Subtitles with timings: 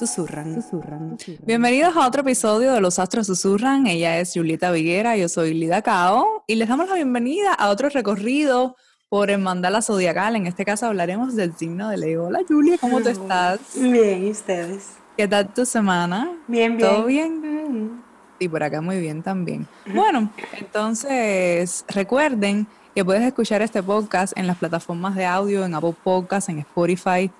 [0.00, 0.54] Susurran.
[0.54, 1.18] Susurran.
[1.44, 3.86] Bienvenidos a otro episodio de Los Astros Susurran.
[3.86, 7.90] Ella es Julieta Viguera, yo soy Lida Cao y les damos la bienvenida a otro
[7.90, 8.76] recorrido
[9.10, 10.36] por el mandala zodiacal.
[10.36, 12.28] En este caso hablaremos del signo de Leo.
[12.28, 13.60] Hola Julia, ¿cómo te estás?
[13.74, 14.92] Bien, ¿y ustedes?
[15.18, 16.32] ¿Qué tal tu semana?
[16.48, 16.88] Bien, bien.
[16.88, 18.02] ¿Todo bien?
[18.38, 19.68] Sí, por acá muy bien también.
[19.94, 25.94] Bueno, entonces recuerden que puedes escuchar este podcast en las plataformas de audio, en Apple
[26.02, 27.30] Podcasts, en Spotify,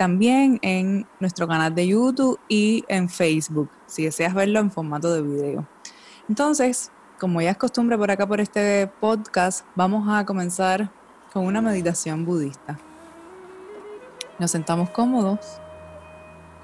[0.00, 5.20] también en nuestro canal de YouTube y en Facebook, si deseas verlo en formato de
[5.20, 5.68] video.
[6.26, 10.90] Entonces, como ya es costumbre por acá por este podcast, vamos a comenzar
[11.34, 12.78] con una meditación budista.
[14.38, 15.60] Nos sentamos cómodos,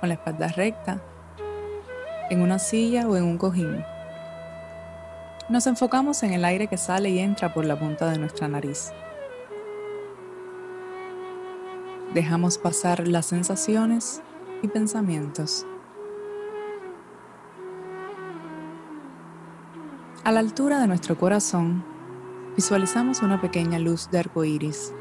[0.00, 1.02] con la espalda recta,
[2.30, 3.84] en una silla o en un cojín.
[5.50, 8.94] Nos enfocamos en el aire que sale y entra por la punta de nuestra nariz.
[12.16, 14.22] Dejamos pasar las sensaciones
[14.62, 15.66] y pensamientos.
[20.24, 21.84] A la altura de nuestro corazón,
[22.56, 24.94] visualizamos una pequeña luz de arco iris.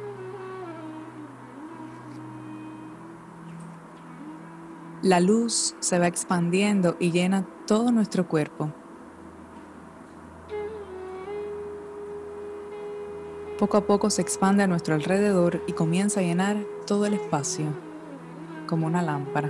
[5.02, 8.74] La luz se va expandiendo y llena todo nuestro cuerpo.
[13.58, 17.68] Poco a poco se expande a nuestro alrededor y comienza a llenar todo el espacio
[18.68, 19.50] como una lámpara.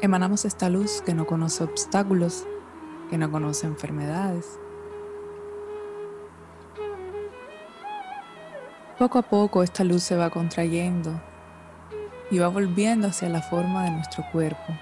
[0.00, 2.44] Emanamos esta luz que no conoce obstáculos,
[3.08, 4.58] que no conoce enfermedades.
[8.98, 11.20] Poco a poco esta luz se va contrayendo
[12.32, 14.74] y va volviendo hacia la forma de nuestro cuerpo.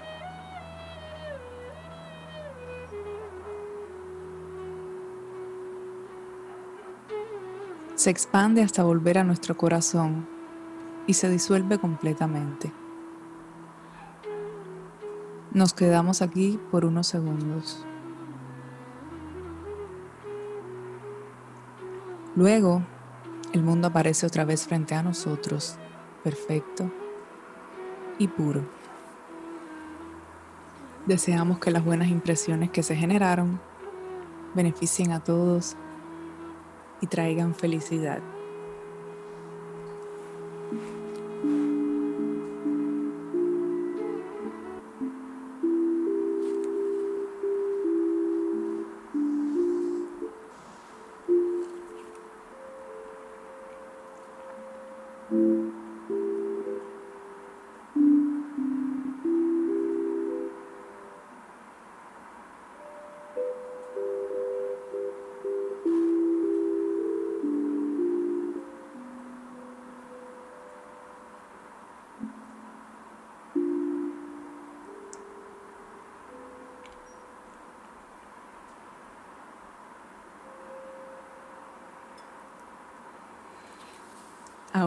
[8.03, 10.27] Se expande hasta volver a nuestro corazón
[11.07, 12.69] y se disuelve completamente.
[15.53, 17.85] Nos quedamos aquí por unos segundos.
[22.35, 22.81] Luego,
[23.53, 25.77] el mundo aparece otra vez frente a nosotros,
[26.25, 26.91] perfecto
[28.19, 28.65] y puro.
[31.05, 33.61] Deseamos que las buenas impresiones que se generaron
[34.55, 35.77] beneficien a todos
[37.03, 38.23] y traigan felicidad.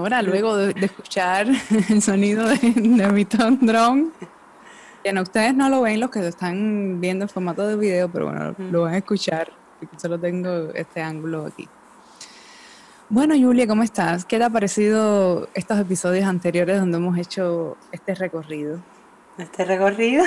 [0.07, 1.49] Ahora, luego de, escuchar
[1.89, 4.11] el sonido de, mi ton drone,
[5.03, 8.09] que no, ustedes no lo ven los que lo están viendo en formato de video,
[8.09, 9.51] pero bueno, lo van a escuchar,
[9.81, 11.69] porque solo tengo este ángulo aquí.
[13.09, 14.25] Bueno, Julia, ¿cómo estás?
[14.25, 18.79] ¿Qué te ha parecido estos episodios anteriores donde hemos hecho este recorrido?
[19.39, 20.25] Este recorrido,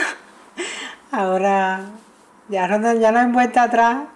[1.09, 1.85] ahora
[2.49, 4.07] ya no, ya no hay vuelta atrás.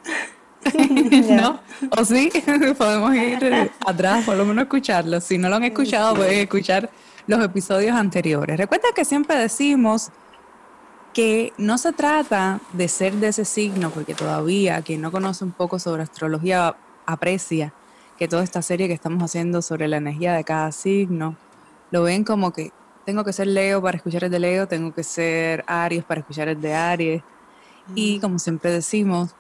[1.30, 1.60] ¿No?
[1.98, 2.32] ¿O sí?
[2.78, 5.20] Podemos ir atrás, por lo menos escucharlo.
[5.22, 6.90] Si no lo han escuchado, pueden escuchar
[7.28, 8.58] los episodios anteriores.
[8.58, 10.10] Recuerda que siempre decimos
[11.14, 15.52] que no se trata de ser de ese signo, porque todavía quien no conoce un
[15.52, 16.76] poco sobre astrología
[17.06, 17.74] aprecia
[18.18, 21.36] que toda esta serie que estamos haciendo sobre la energía de cada signo,
[21.92, 22.72] lo ven como que
[23.06, 26.48] tengo que ser Leo para escuchar el de Leo, tengo que ser Aries para escuchar
[26.48, 27.24] el de Aries.
[27.96, 29.36] Y como siempre decimos,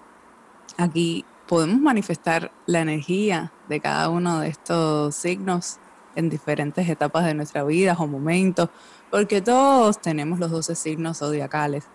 [0.77, 5.79] Aquí podemos manifestar la energía de cada uno de estos signos
[6.15, 8.69] en diferentes etapas de nuestra vida o momentos,
[9.09, 11.85] porque todos tenemos los 12 signos zodiacales.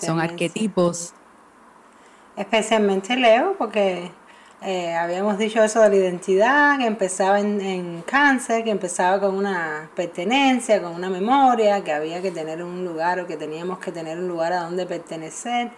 [0.00, 1.12] Son arquetipos.
[2.36, 4.10] Especialmente Leo, porque
[4.62, 9.90] eh, habíamos dicho eso de la identidad, que empezaba en, cáncer, que empezaba con una
[9.94, 14.18] pertenencia, con una memoria, que había que tener un lugar o que teníamos que tener
[14.18, 15.70] un lugar a donde pertenecer.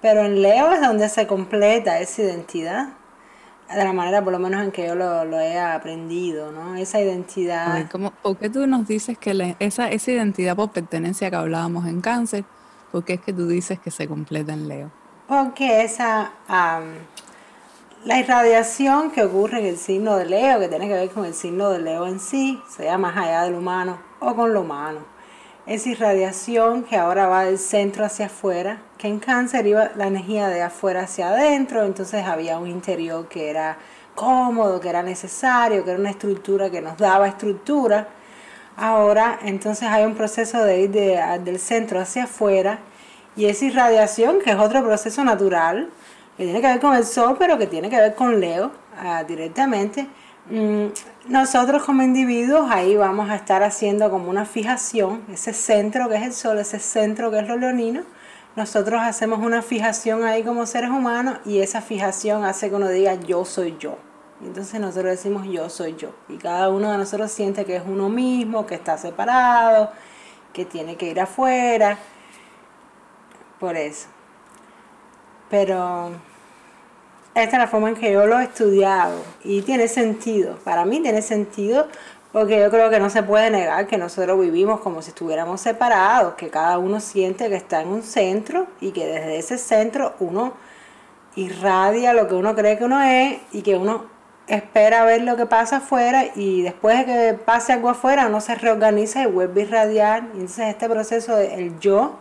[0.00, 2.88] Pero en Leo es donde se completa esa identidad,
[3.74, 6.76] de la manera por lo menos en que yo lo, he aprendido, ¿no?
[6.76, 7.88] Esa identidad.
[8.22, 12.44] ¿Por qué tú nos dices que esa, esa identidad por pertenencia que hablábamos en cáncer,
[12.92, 14.90] por qué es que tú dices que se completa en Leo?
[15.26, 16.32] Porque esa...
[18.04, 21.32] La irradiación que ocurre en el signo de Leo, que tiene que ver con el
[21.32, 25.13] signo de Leo en sí, sea más allá del humano o con lo humano.
[25.66, 30.48] Esa irradiación que ahora va del centro hacia afuera, que en cáncer iba la energía
[30.48, 33.78] de afuera hacia adentro, entonces había un interior que era
[34.14, 38.08] cómodo, que era necesario, que era una estructura que nos daba estructura.
[38.76, 42.80] Ahora entonces hay un proceso de ir del centro hacia afuera
[43.34, 45.88] y esa irradiación, que es otro proceso natural,
[46.36, 49.24] que tiene que ver con el Sol, pero que tiene que ver con Leo ah,
[49.26, 50.08] directamente.
[50.50, 50.88] Mm,
[51.28, 56.22] nosotros como individuos ahí vamos a estar haciendo como una fijación, ese centro que es
[56.22, 58.02] el Sol, ese centro que es lo leonino,
[58.56, 63.14] nosotros hacemos una fijación ahí como seres humanos y esa fijación hace que uno diga
[63.14, 63.98] yo soy yo.
[64.42, 66.10] entonces nosotros decimos yo soy yo.
[66.28, 69.90] Y cada uno de nosotros siente que es uno mismo, que está separado,
[70.52, 71.98] que tiene que ir afuera.
[73.58, 74.08] Por eso.
[75.50, 76.10] Pero
[77.34, 80.56] esta es la forma en que yo lo he estudiado y tiene sentido.
[80.64, 81.88] Para mí tiene sentido
[82.32, 86.34] porque yo creo que no se puede negar que nosotros vivimos como si estuviéramos separados,
[86.34, 90.54] que cada uno siente que está en un centro y que desde ese centro uno
[91.36, 94.06] irradia lo que uno cree que uno es y que uno
[94.46, 98.54] espera ver lo que pasa afuera y después de que pase algo afuera uno se
[98.54, 100.18] reorganiza y vuelve a irradiar.
[100.34, 102.18] Entonces este proceso del yo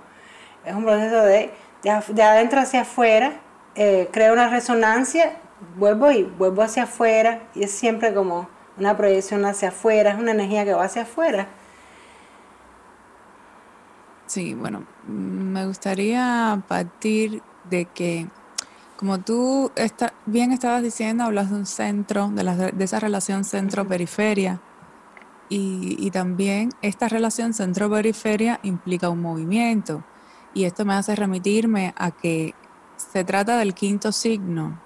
[0.65, 1.51] es un proceso de
[1.83, 3.33] de, adentro hacia afuera,
[3.75, 5.37] eh, crea una resonancia,
[5.77, 10.31] vuelvo y vuelvo hacia afuera, y es siempre como una proyección hacia afuera, es una
[10.31, 11.47] energía que va hacia afuera.
[14.25, 18.27] Sí, bueno, me gustaría partir de que,
[18.97, 23.43] como tú está, bien estabas diciendo, hablas de un centro, de, la, de esa relación
[23.43, 24.59] centro-periferia,
[25.49, 30.03] y, y también esta relación centro-periferia implica un movimiento.
[30.55, 32.55] Y esto me hace remitirme a que
[33.13, 34.79] se trata del quinto signo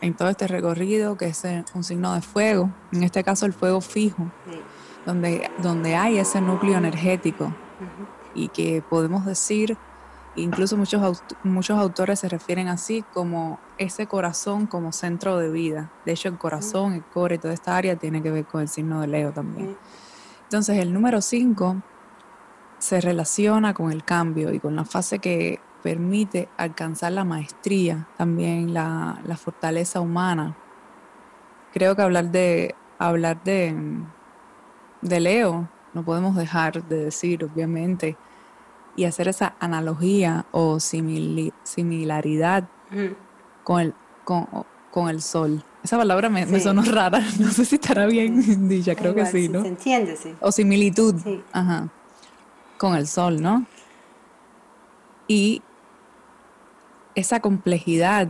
[0.00, 1.44] en todo este recorrido, que es
[1.74, 4.26] un signo de fuego, en este caso el fuego fijo,
[5.06, 7.54] donde, donde hay ese núcleo energético
[8.34, 9.76] y que podemos decir,
[10.34, 15.92] incluso muchos, muchos autores se refieren así como ese corazón como centro de vida.
[16.04, 19.00] De hecho, el corazón, el core, toda esta área tiene que ver con el signo
[19.02, 19.76] de Leo también.
[20.42, 21.76] Entonces, el número 5
[22.80, 28.74] se relaciona con el cambio y con la fase que permite alcanzar la maestría, también
[28.74, 30.56] la, fortaleza humana.
[31.72, 33.74] Creo que hablar de hablar de,
[35.02, 38.16] de Leo no podemos dejar de decir, obviamente,
[38.96, 42.68] y hacer esa analogía o similaridad
[43.64, 45.62] con, el, con, el sol.
[45.84, 49.62] Esa palabra me, sonó rara, no sé si estará bien dicha, creo que sí, ¿no?
[49.62, 50.34] Se entiende, sí.
[50.40, 51.14] O similitud.
[51.52, 51.88] Ajá
[52.78, 53.66] con el sol, ¿no?
[55.26, 55.60] Y
[57.18, 58.28] esa complejidad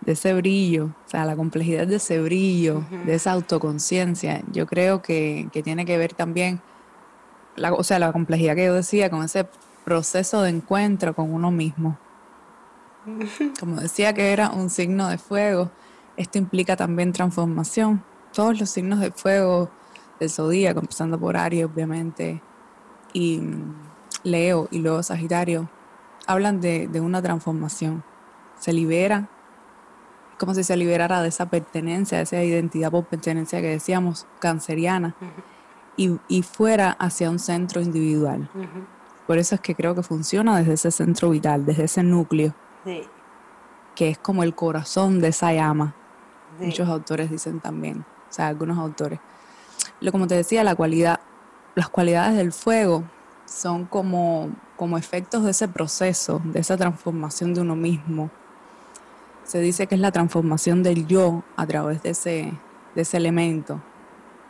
[0.00, 5.02] de ese brillo, o sea, la complejidad de ese brillo, de esa autoconciencia, yo creo
[5.02, 6.60] que, tiene que ver también,
[7.56, 9.46] la, o sea, la complejidad que yo decía con ese
[9.84, 11.96] proceso de encuentro con uno mismo.
[13.60, 15.70] Como decía que era un signo de fuego,
[16.16, 18.02] esto implica también transformación.
[18.32, 19.70] Todos los signos de fuego
[20.18, 22.42] del zodíaco, empezando por Aries, obviamente,
[23.12, 23.40] y
[24.24, 25.68] Leo y luego Sagitario
[26.26, 28.02] hablan de, una transformación.
[28.64, 29.28] Se libera,
[30.38, 35.14] como si se liberara de esa pertenencia, de esa identidad por pertenencia que decíamos, canceriana,
[35.98, 38.48] y, fuera hacia un centro individual.
[39.26, 42.54] Por eso es que creo que funciona desde ese centro vital, desde ese núcleo,
[43.94, 45.94] que es como el corazón de esa llama.
[46.58, 49.20] Muchos autores dicen también, o sea, algunos autores.
[50.00, 51.20] Lo como te decía, la cualidad,
[51.74, 53.04] las cualidades del fuego
[53.44, 58.30] son como, como efectos de ese proceso, de esa transformación de uno mismo.
[59.44, 62.52] Se dice que es la transformación del yo a través de ese,
[62.94, 63.82] de ese elemento.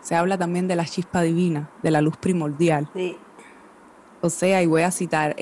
[0.00, 2.88] Se habla también de la chispa divina, de la luz primordial.
[4.20, 5.36] O sea, y voy a citar,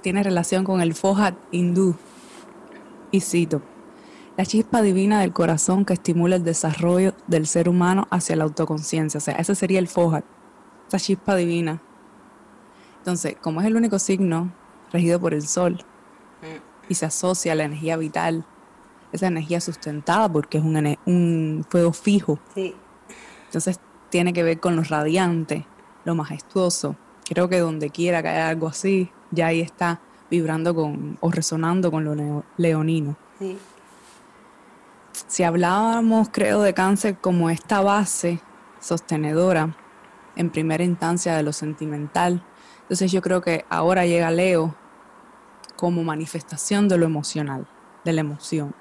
[0.00, 1.94] tiene relación con el Fohat hindú.
[3.10, 3.60] Y cito,
[4.36, 9.18] la chispa divina del corazón que estimula el desarrollo del ser humano hacia la autoconciencia.
[9.18, 10.24] O sea, ese sería el Fohat,
[10.88, 11.82] esa chispa divina.
[12.98, 14.52] Entonces, como es el único signo
[14.92, 15.84] regido por el sol
[16.88, 18.46] y se asocia a la energía vital,
[19.12, 22.38] esa energía sustentada porque es un, un fuego fijo.
[23.46, 23.78] Entonces,
[24.10, 25.66] tiene que ver con lo radiante,
[26.04, 26.96] lo majestuoso.
[27.24, 30.00] Creo que donde quiera que haya algo así, ya ahí está
[30.30, 33.16] vibrando con o resonando con lo leonino.
[35.26, 38.40] Si hablábamos, creo, de cáncer como esta base
[38.80, 39.76] sostenedora
[40.36, 42.42] en primera instancia de lo sentimental,
[42.82, 44.74] entonces yo creo que ahora llega Leo
[45.76, 47.66] como manifestación de lo emocional,
[48.04, 48.74] de la emoción.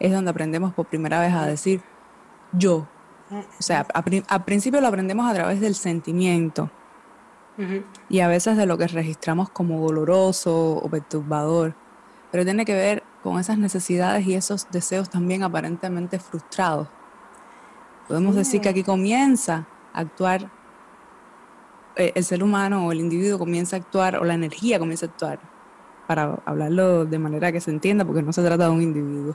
[0.00, 1.82] Es donde aprendemos por primera vez a decir
[2.52, 2.86] yo.
[3.30, 3.86] O sea,
[4.28, 6.70] al principio lo aprendemos a través del sentimiento.
[8.08, 11.74] Y a veces de lo que registramos como doloroso o perturbador,
[12.30, 16.86] pero tiene que ver con esas necesidades y esos deseos también aparentemente frustrados.
[18.06, 20.50] Podemos decir que aquí comienza a actuar
[21.96, 25.08] eh, el ser humano o el individuo comienza a actuar o la energía comienza a
[25.08, 25.40] actuar,
[26.06, 29.34] para hablarlo de manera que se entienda, porque no se trata de un individuo,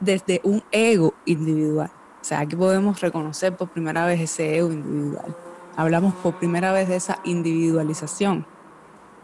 [0.00, 1.90] desde un ego individual.
[2.20, 5.34] O sea, aquí podemos reconocer por primera vez ese ego individual.
[5.76, 8.46] Hablamos por primera vez de esa individualización,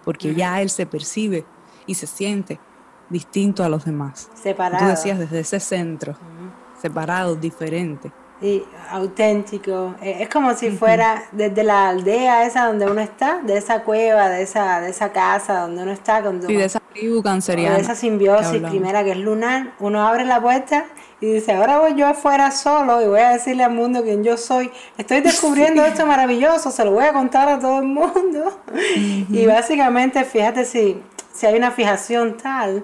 [0.05, 1.45] porque ya él se percibe
[1.87, 2.61] y se siente
[3.09, 4.31] distinto a los demás.
[4.35, 4.85] Separado.
[4.85, 6.14] Tú decías desde ese centro,
[6.81, 8.12] separado, diferente.
[8.42, 9.94] Sí, auténtico.
[10.02, 14.28] Eh, es como si fuera desde la aldea esa donde uno está, de esa cueva,
[14.28, 16.20] de esa, de esa casa donde uno está.
[16.49, 17.76] Sí, de esa tribu canceriana.
[17.76, 19.75] De esa simbiosis primera que es lunar.
[19.78, 20.87] Uno abre la puerta
[21.20, 24.37] y dice, ahora voy yo afuera solo y voy a decirle al mundo quién yo
[24.37, 24.72] soy.
[24.99, 28.61] Estoy descubriendo esto maravilloso, se lo voy a contar a todo el mundo.
[28.84, 31.00] Y básicamente, fíjate si,
[31.32, 32.82] si hay una fijación tal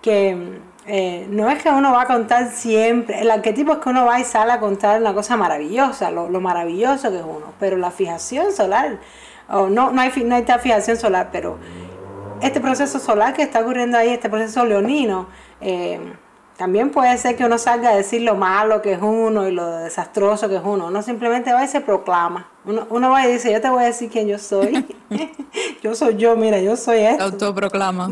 [0.00, 4.06] que eh, no es que uno va a contar siempre, el arquetipo es que uno
[4.06, 7.90] va y sale a contar una cosa maravillosa, lo, maravilloso que es uno, pero la
[7.90, 8.98] fijación solar,
[9.50, 11.58] o no, no, hay, no hay tal fijación solar, pero
[12.40, 15.26] este proceso solar que está ocurriendo ahí, este proceso leonino,
[15.60, 16.00] eh,
[16.56, 19.70] también puede ser que uno salga a decir lo malo que es uno y lo
[19.76, 20.88] desastroso que es uno.
[20.88, 22.48] Uno simplemente va y se proclama.
[22.64, 24.84] Uno, uno va y dice, yo te voy a decir quién yo soy.
[25.82, 27.22] yo soy yo, mira, yo soy esto.
[27.22, 28.08] Autoproclama.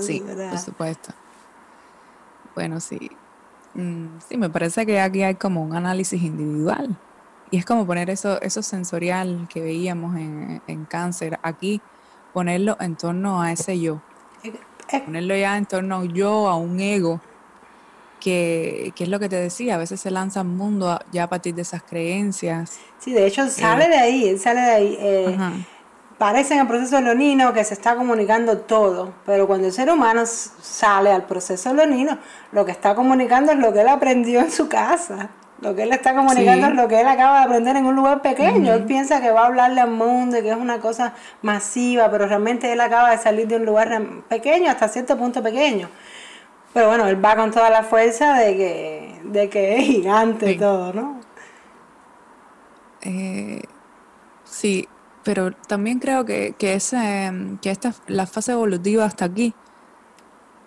[0.00, 1.12] Sí, por supuesto.
[2.54, 3.10] Bueno, sí.
[3.74, 6.96] Mm, sí, me parece que aquí hay como un análisis individual.
[7.50, 11.80] Y es como poner eso, eso sensorial que veíamos en, en cáncer, aquí
[12.32, 14.00] ponerlo en torno a ese yo.
[15.04, 17.20] Ponerlo ya en torno a un yo, a un ego,
[18.20, 21.28] que, que, es lo que te decía, a veces se lanza al mundo ya a
[21.28, 22.78] partir de esas creencias.
[22.98, 24.98] Sí, de hecho sale eh, de ahí, sale de ahí.
[25.00, 25.38] Eh,
[26.18, 30.26] parece en el proceso leonino que se está comunicando todo, pero cuando el ser humano
[30.26, 32.18] sale al proceso leonino,
[32.52, 35.30] lo que está comunicando es lo que él aprendió en su casa.
[35.60, 38.22] Lo que él está comunicando es lo que él acaba de aprender en un lugar
[38.22, 38.74] pequeño.
[38.74, 42.28] Él piensa que va a hablarle al mundo y que es una cosa masiva, pero
[42.28, 43.90] realmente él acaba de salir de un lugar
[44.28, 45.88] pequeño, hasta cierto punto pequeño.
[46.72, 50.92] Pero bueno, él va con toda la fuerza de que, de que es gigante todo,
[50.92, 51.20] ¿no?
[53.00, 53.62] Eh,
[54.44, 54.88] sí,
[55.28, 57.30] pero también creo que, que, ese,
[57.60, 59.52] que esta, la fase evolutiva hasta aquí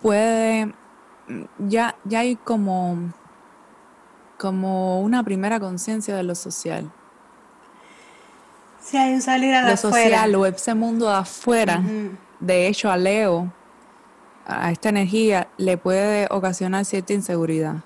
[0.03, 0.72] puede,
[1.58, 3.12] ya, ya hay como,
[4.38, 6.91] como una primera conciencia de lo social.
[8.80, 11.82] Sí, hay un salir a la Lo social o ese mundo de afuera,
[12.39, 13.51] de hecho a Leo,
[14.46, 17.77] a esta energía, le puede ocasionar cierta inseguridad.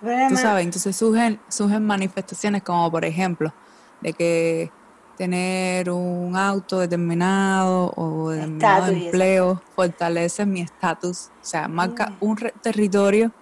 [0.00, 3.54] Tú sabes, entonces surgen, surgen manifestaciones como por ejemplo,
[4.00, 4.72] de que
[5.16, 12.16] tener un auto determinado o determinado empleo fortalece mi estatus, o sea, marca mm.
[12.20, 13.32] un territorio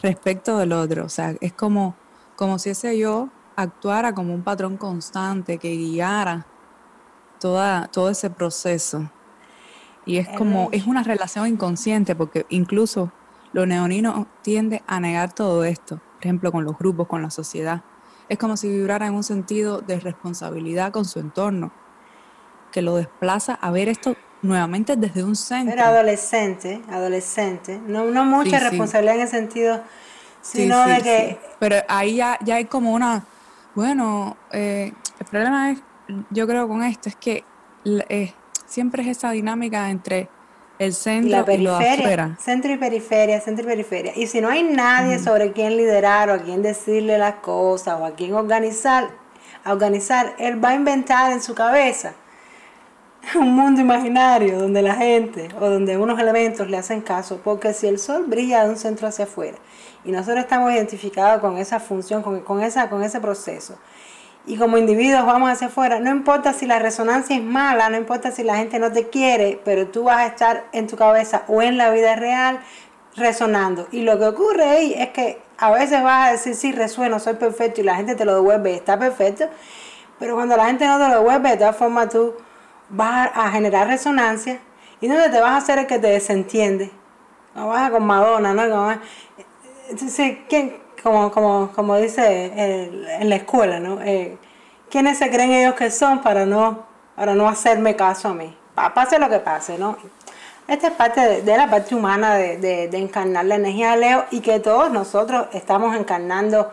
[0.00, 1.94] respecto del otro, o sea, es como,
[2.36, 6.46] como si ese yo actuara como un patrón constante que guiara
[7.40, 9.10] toda, todo ese proceso.
[10.06, 13.12] Y es como, es una relación inconsciente, porque incluso
[13.52, 17.82] los neoninos tienden a negar todo esto, por ejemplo, con los grupos, con la sociedad
[18.28, 21.72] es como si vibrara en un sentido de responsabilidad con su entorno,
[22.72, 25.72] que lo desplaza a ver esto nuevamente desde un centro.
[25.72, 29.82] Era adolescente, adolescente, no, no mucha responsabilidad en ese sentido,
[30.42, 31.40] sino de que...
[31.58, 33.24] Pero ahí ya, ya hay como una,
[33.74, 35.78] bueno, eh, el problema es,
[36.30, 37.44] yo creo con esto, es que
[37.84, 38.32] eh,
[38.66, 40.28] siempre es esa dinámica entre
[40.78, 44.12] el centro y, la periferia, Centro y periferia, centro y periferia.
[44.16, 48.04] Y si no hay nadie sobre quién liderar o a quién decirle las cosas o
[48.04, 49.10] a quién organizar,
[49.64, 52.14] a organizar, él va a inventar en su cabeza
[53.34, 57.86] un mundo imaginario donde la gente o donde unos elementos le hacen caso, porque si
[57.86, 59.58] el sol brilla de un centro hacia afuera
[60.04, 63.78] y nosotros estamos identificados con esa función, con, con, esa, con ese proceso,
[64.46, 68.30] y como individuos vamos hacia afuera, no importa si la resonancia es mala, no importa
[68.30, 71.60] si la gente no te quiere, pero tú vas a estar en tu cabeza o
[71.60, 72.60] en la vida real
[73.14, 73.88] resonando.
[73.92, 77.34] Y lo que ocurre ahí es que a veces vas a decir, sí, resueno, soy
[77.34, 79.46] perfecto, y la gente te lo devuelve, está perfecto,
[80.18, 82.34] pero cuando la gente no te lo devuelve, de todas formas tú
[82.88, 84.60] vas a generar resonancia
[85.00, 86.90] y donde te vas a hacer el que te desentiende.
[87.54, 88.98] No vas a con Madonna, ¿no?
[89.88, 92.52] entonces, ¿quién, como, como, como dice
[93.20, 94.00] en la escuela, ¿no?
[94.02, 94.38] Eh,
[94.90, 98.56] ¿Quiénes se creen ellos que son para no, para no hacerme caso a mí?
[98.94, 99.96] Pase lo que pase, ¿no?
[100.66, 104.24] Esta es parte de, la parte humana de, de, de, encarnar la energía de Leo
[104.30, 106.70] y que todos nosotros estamos encarnando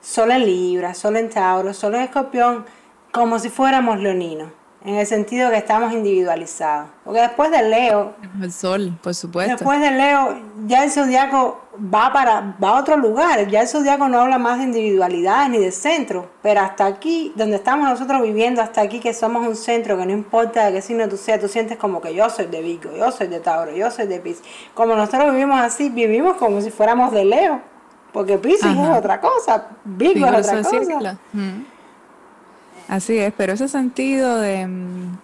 [0.00, 2.64] solo en Libra, solo en Tauro, solo en Escorpión,
[3.10, 4.48] como si fuéramos leoninos
[4.84, 6.88] en el sentido que estamos individualizados.
[7.04, 8.14] Porque después de Leo...
[8.40, 9.52] El sol, por supuesto.
[9.52, 10.36] Después de Leo,
[10.66, 11.60] ya el zodiaco
[11.92, 13.46] va, para, va a otro lugar.
[13.48, 16.30] Ya el zodiaco no habla más de individualidad ni de centro.
[16.42, 20.12] Pero hasta aquí, donde estamos nosotros viviendo, hasta aquí que somos un centro, que no
[20.12, 23.12] importa de qué signo tú seas, tú sientes como que yo soy de Vico, yo
[23.12, 24.44] soy de Tauro, yo soy de Pisces.
[24.74, 27.60] Como nosotros vivimos así, vivimos como si fuéramos de Leo.
[28.12, 31.18] Porque Pisces es otra cosa, Vigo es otra cosa.
[32.88, 35.16] Así es, pero ese sentido mm,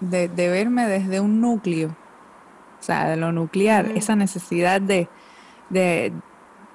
[0.00, 5.08] de, de, verme desde un núcleo, o sea, de lo nuclear, esa necesidad de,
[5.70, 6.12] de,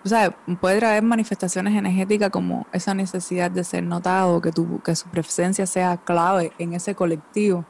[0.04, 4.96] o sea, puede haber manifestaciones energéticas como esa necesidad de ser notado, que, tu, que
[4.96, 7.66] su presencia sea clave en ese colectivo.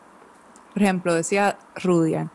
[0.74, 2.32] Por ejemplo, decía Rudian,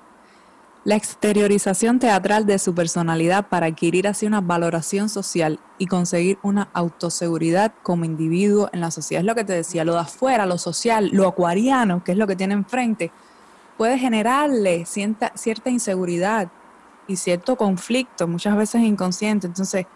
[0.84, 6.68] la exteriorización teatral de su personalidad para adquirir así una valoración social y conseguir una
[6.74, 9.20] autoseguridad como individuo en la sociedad.
[9.22, 12.26] Es lo que te decía, lo de afuera, lo social, lo acuariano, que es lo
[12.26, 13.10] que tiene enfrente,
[13.78, 16.48] puede generarle cierta, cierta inseguridad
[17.06, 19.46] y cierto conflicto, muchas veces inconsciente.
[19.46, 19.86] Entonces,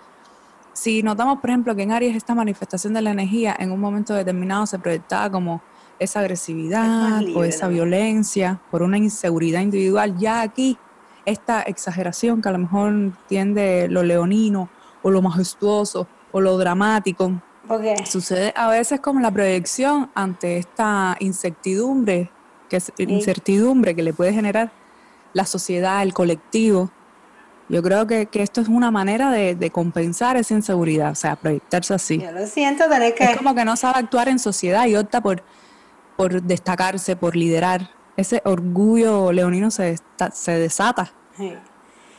[0.72, 4.14] si notamos, por ejemplo, que en Aries esta manifestación de la energía en un momento
[4.14, 5.60] determinado se proyectaba como
[5.98, 10.78] esa agresividad o esa violencia por una inseguridad individual, ya aquí
[11.24, 14.68] esta exageración que a lo mejor tiende lo leonino
[15.02, 17.32] o lo majestuoso o lo dramático,
[18.04, 22.30] sucede a veces como la proyección ante esta incertidumbre,
[22.68, 24.70] que es incertidumbre que le puede generar
[25.32, 26.90] la sociedad, el colectivo.
[27.68, 32.18] Yo creo que, esto es una manera de, compensar esa inseguridad, o sea, proyectarse así.
[32.18, 33.24] Yo lo siento, tener que...
[33.24, 35.42] Es como que no sabe actuar en sociedad y opta por
[36.18, 37.90] por destacarse, por liderar.
[38.16, 39.96] Ese orgullo leonino se,
[40.32, 41.12] se desata.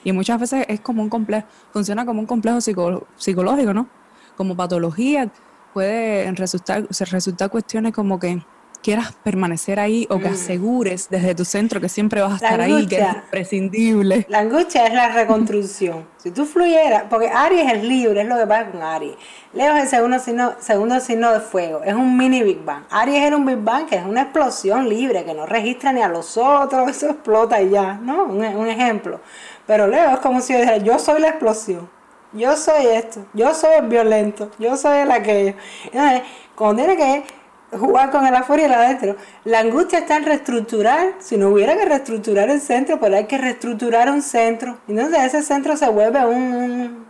[0.05, 3.89] Y muchas veces es como un complejo, funciona como un complejo psicológico, ¿no?
[4.38, 5.29] Como patología,
[5.73, 8.41] puede resultar, resultar cuestiones como que
[8.81, 10.33] quieras permanecer ahí o que mm.
[10.33, 14.25] asegures desde tu centro que siempre vas a estar ahí, que es imprescindible.
[14.29, 16.07] La angustia es la reconstrucción.
[16.17, 19.15] si tú fluyeras, porque Aries es libre, es lo que pasa con Aries.
[19.53, 22.83] Leo es el segundo signo, segundo signo de fuego, es un mini Big Bang.
[22.89, 26.07] Aries era un Big Bang que es una explosión libre, que no registra ni a
[26.07, 28.25] los otros, eso explota y ya, ¿no?
[28.25, 29.19] Un, un ejemplo.
[29.67, 31.89] Pero Leo es como si yo dijera, yo soy la explosión.
[32.31, 35.55] Yo soy esto, yo soy el violento, yo soy el aquello.
[35.85, 36.21] Entonces,
[36.53, 37.23] cuando tiene que
[37.71, 39.15] jugar con el afuera y el adentro.
[39.43, 41.13] La angustia está en reestructurar.
[41.19, 44.77] Si no hubiera que reestructurar el centro, pero hay que reestructurar un centro.
[44.88, 47.05] Entonces ese centro se vuelve un,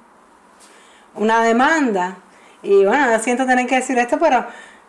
[1.15, 2.17] una demanda.
[2.62, 4.45] Y bueno, siento tener que decir esto, pero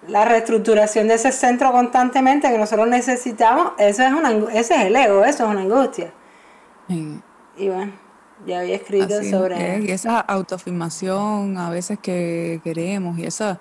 [0.09, 4.97] la reestructuración de ese centro constantemente que nosotros necesitamos, eso es una, ese es el
[4.97, 6.13] ego, eso es una angustia.
[6.89, 7.93] Y bueno,
[8.47, 9.81] ya había escrito sobre...
[9.81, 13.61] y esa autoafirmación a veces que queremos y esa,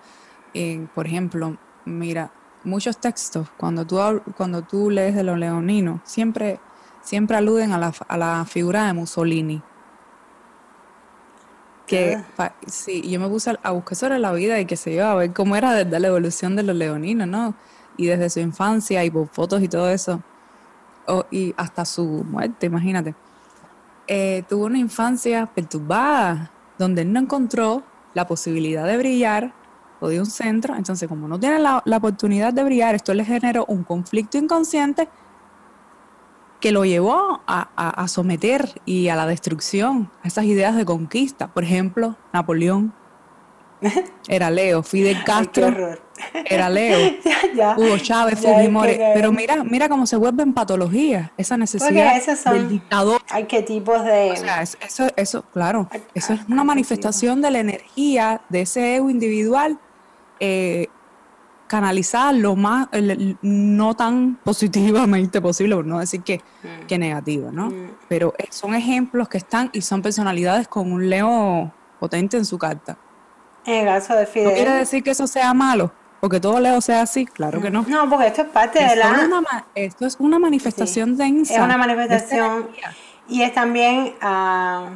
[0.54, 2.32] eh, por ejemplo, Mira,
[2.64, 4.00] muchos textos, cuando tú,
[4.38, 6.60] cuando tú lees de los leoninos, siempre,
[7.02, 9.62] siempre aluden a la, a la figura de Mussolini.
[11.88, 12.54] Que ah.
[12.68, 15.34] sí, yo me puse a, buscar sobre la vida y que se iba a ver
[15.34, 17.56] cómo era desde la evolución de los leoninos, ¿no?
[17.98, 20.22] Y desde su infancia y por fotos y todo eso.
[21.32, 23.16] y hasta su muerte, imagínate.
[24.08, 29.54] Eh, tuvo una infancia perturbada, donde él no encontró la posibilidad de brillar
[30.00, 30.76] o de un centro.
[30.76, 35.08] Entonces, como no tiene la, oportunidad de brillar, esto le generó un conflicto inconsciente
[36.60, 41.48] que lo llevó a, someter y a la destrucción a esas ideas de conquista.
[41.48, 42.94] Por ejemplo, Napoleón
[44.28, 45.98] era Leo, Fidel Castro
[46.46, 47.14] era Leo,
[47.78, 48.98] Hugo Chávez, Fujimori.
[49.14, 53.22] Pero mira, mira cómo se vuelve en patología esa necesidad del dictador.
[53.30, 54.32] Hay qué tipos de.
[54.32, 59.10] O sea, eso, eso, claro, eso es una manifestación de la energía de ese ego
[59.10, 59.80] individual
[60.40, 60.88] eh,
[61.68, 62.88] canalizada lo más,
[63.42, 66.88] no tan positivamente posible, por no decir que, mm.
[66.88, 67.70] que negativa, ¿no?
[67.70, 67.92] Mm.
[68.10, 72.58] Pero eh, son ejemplos que están y son personalidades con un Leo potente en su
[72.58, 72.98] carta.
[73.66, 74.50] En el caso de Fidel.
[74.50, 75.92] ¿No quiere decir que eso sea malo?
[76.20, 77.86] Porque todo Leo sea así, claro que no.
[77.88, 79.66] No, porque esto es parte de la...
[79.76, 81.54] esto es una manifestación densa.
[81.54, 82.70] Es una manifestación
[83.30, 84.90] y es también uh,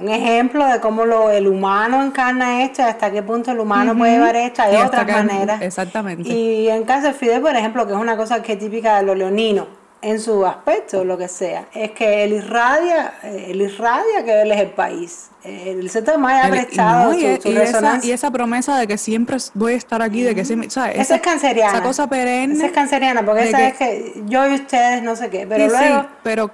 [0.00, 3.96] un ejemplo de cómo lo, el humano encarna esto y hasta qué punto el humano
[3.96, 4.62] puede llevar esto.
[4.62, 5.60] Hay otras maneras.
[5.60, 6.28] Exactamente.
[6.28, 9.02] Y en caso de Fidel, por ejemplo, que es una cosa que es típica de
[9.04, 9.66] los leoninos,
[10.02, 14.60] en su aspecto, lo que sea, es que él irradia, él irradia que él es
[14.60, 15.30] el país.
[15.44, 19.74] El centro más ha prestado y, su, esa, y, esa, promesa de que siempre voy
[19.74, 20.98] a estar aquí, de que siempre, ¿sabes?
[20.98, 21.72] Esa, es canceriana.
[21.74, 22.54] Esa cosa perenne.
[22.54, 26.06] Esa es canceriana, porque esa es que yo y ustedes no sé qué, pero luego...
[26.22, 26.50] pero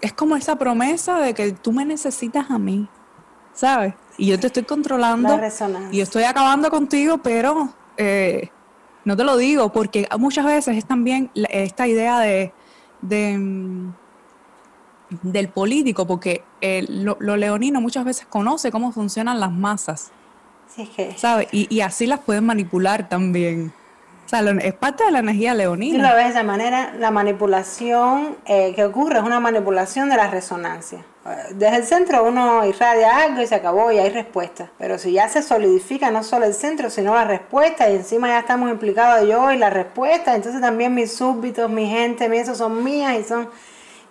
[0.00, 2.88] es como esa promesa de que tú me necesitas a mí,
[3.54, 3.94] ¿sabes?
[4.16, 5.40] Y yo te estoy controlando
[5.90, 8.50] y estoy acabando contigo, pero eh,
[9.04, 12.52] no te lo digo porque muchas veces es también esta idea de,
[13.02, 13.90] mm,
[15.22, 16.42] del político, porque
[16.88, 20.10] lo, leonino muchas veces conoce cómo funcionan las masas.
[20.68, 21.16] Sí, es que...
[21.16, 21.48] ¿Sabes?
[21.52, 23.72] Y, y así las pueden manipular también.
[24.28, 25.96] O sea, es parte de la energía leonina.
[25.96, 30.16] Si lo ves de esa manera, la manipulación eh, que ocurre es una manipulación de
[30.16, 31.02] la resonancia.
[31.52, 34.70] Desde el centro uno irradia algo y se acabó y hay respuesta.
[34.76, 38.40] Pero si ya se solidifica no solo el centro, sino la respuesta y encima ya
[38.40, 42.84] estamos implicados yo y la respuesta, entonces también mis súbditos, mi gente, mi eso son
[42.84, 43.48] mías y son...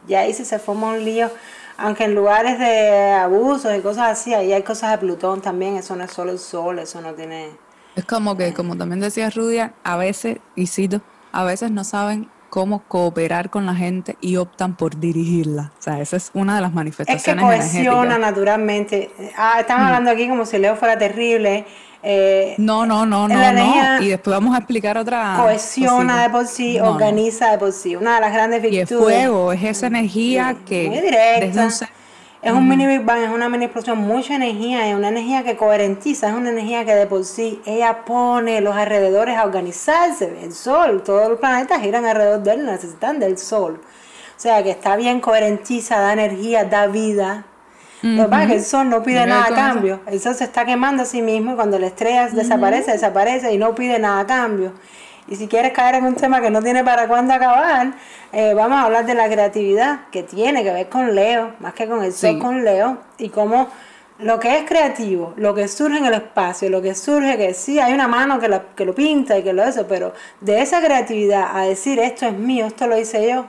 [0.08, 1.30] Y ahí sí se forma un lío.
[1.78, 5.96] Aunque en lugares de abusos y cosas así, ahí hay cosas de Plutón también, eso
[5.96, 7.67] no es solo el sol, eso no tiene
[7.98, 12.30] es como que, como también decía Rudia, a veces, y cito, a veces no saben
[12.50, 15.72] cómo cooperar con la gente y optan por dirigirla.
[15.78, 17.44] O sea, esa es una de las manifestaciones.
[17.44, 19.12] Es que cohesiona naturalmente.
[19.36, 19.88] Ah, estamos mm.
[19.88, 21.66] hablando aquí como si Leo fuera terrible.
[22.04, 24.02] Eh, no, no, no, no, no.
[24.02, 25.36] Y después vamos a explicar otra.
[25.42, 27.96] Cohesiona de por sí, organiza de por sí.
[27.96, 28.90] Una de las grandes virtudes.
[28.90, 30.88] Y el fuego es esa energía que.
[30.88, 31.70] Muy directa.
[32.40, 35.58] Es un mini Big Bang, es una mini explosión, mucha energía, es una energía que
[35.58, 40.44] coherentiza, es una energía que de por sí ella pone los alrededores a organizarse.
[40.44, 43.82] El Sol, todos los planetas giran alrededor de él, necesitan del Sol.
[43.82, 47.46] O sea que está bien coherentiza, da energía, da vida.
[48.04, 50.02] Lo que pasa es que el Sol no pide nada a cambio.
[50.06, 53.58] El Sol se está quemando a sí mismo y cuando la estrella desaparece, desaparece y
[53.58, 54.74] no pide nada a cambio.
[55.28, 57.94] Y si quieres caer en un tema que no tiene para cuándo acabar,
[58.32, 61.88] eh, vamos a hablar de la creatividad, que tiene que ver con Leo, más que
[61.88, 63.68] con el sol con Leo, y cómo
[64.20, 67.80] lo que es creativo, lo que surge en el espacio, lo que surge que sí,
[67.80, 71.56] hay una mano que, que lo pinta y que lo hace, pero de esa creatividad
[71.56, 73.46] a decir esto es mío, esto lo hice yo,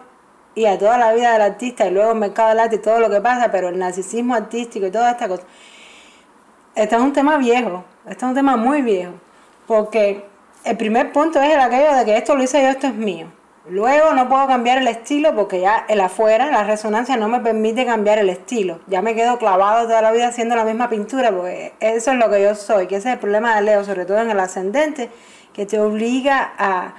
[0.54, 2.98] y a toda la vida del artista, y luego el mercado del arte y todo
[2.98, 5.44] lo que pasa, pero el narcisismo artístico y toda esta cosa,
[6.74, 9.12] este es un tema viejo, este es un tema muy viejo,
[9.66, 10.26] porque
[10.64, 13.26] el primer punto es el aquello de que esto lo hice yo, esto es mío.
[13.70, 17.84] Luego no puedo cambiar el estilo porque ya el afuera, la resonancia no me permite
[17.84, 18.80] cambiar el estilo.
[18.86, 22.30] Ya me quedo clavado toda la vida haciendo la misma pintura porque eso es lo
[22.30, 25.10] que yo soy, que ese es el problema de Leo, sobre todo en el ascendente,
[25.52, 26.94] que te obliga a...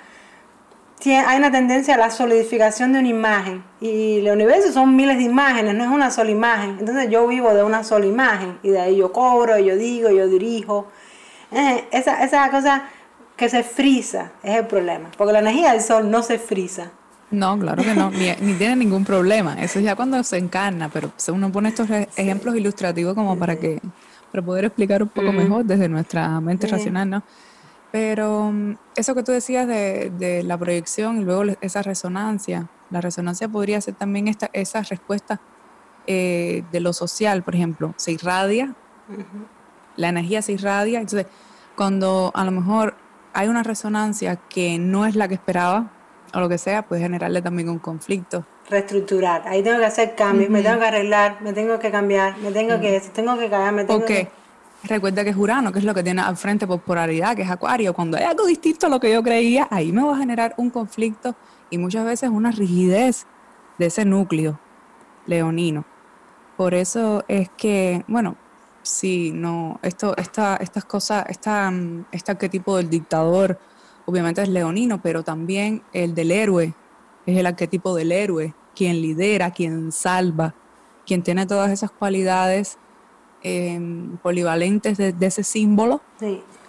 [1.06, 5.24] Hay una tendencia a la solidificación de una imagen y el universo son miles de
[5.24, 6.76] imágenes, no es una sola imagen.
[6.78, 10.28] Entonces yo vivo de una sola imagen y de ahí yo cobro, yo digo, yo
[10.28, 10.88] dirijo.
[11.52, 12.84] Eh, esa, esa cosa
[13.40, 16.92] que se frisa, es el problema, porque la energía del sol no se frisa.
[17.32, 19.54] No, claro que no, ni, tiene ningún problema.
[19.62, 23.80] Eso es ya cuando se encarna, pero uno pone estos ejemplos ilustrativos como para que
[24.30, 27.24] para poder explicar un poco mejor desde nuestra mente racional, ¿no?
[27.94, 33.48] Pero mm, eso que tú decías de, la proyección y luego esa resonancia, la resonancia
[33.48, 35.40] podría ser también esta, esa respuesta
[36.08, 38.76] eh, de lo social, por ejemplo, se irradia,
[39.96, 41.26] la energía se irradia, entonces
[41.76, 42.96] cuando a lo mejor
[43.34, 45.92] hay una resonancia que no es la que esperaba,
[46.34, 48.46] o lo que sea, puede generarle también un conflicto.
[48.70, 49.48] Reestructurar.
[49.48, 52.80] Ahí tengo que hacer cambios, me tengo que arreglar, me tengo que cambiar, me tengo
[52.80, 54.30] que, tengo que caer, me tengo que...
[54.84, 57.50] Recuerda que es Urano, que es lo que tiene al frente por polaridad, que es
[57.50, 57.94] Acuario.
[57.94, 60.70] Cuando hay algo distinto a lo que yo creía, ahí me va a generar un
[60.70, 61.36] conflicto
[61.70, 63.26] y muchas veces una rigidez
[63.78, 64.58] de ese núcleo
[65.26, 65.84] leonino.
[66.56, 68.38] Por eso es que, bueno,
[68.90, 73.60] Sí, no, esto, esta, estas cosas, esta, mm, este arquetipo del dictador,
[74.08, 76.74] obviamente es leonino, pero también el del héroe,
[77.28, 80.56] es el arquetipo del héroe, quien lidera, quien salva,
[81.06, 82.80] quien tiene todas esas cualidades
[83.44, 86.02] em, polivalentes de, ese símbolo,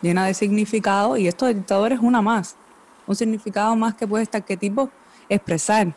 [0.03, 2.55] llena de significado, y esto del dictador es una más,
[3.07, 4.91] un significado más que puede este arquetipo
[5.31, 5.95] expresar,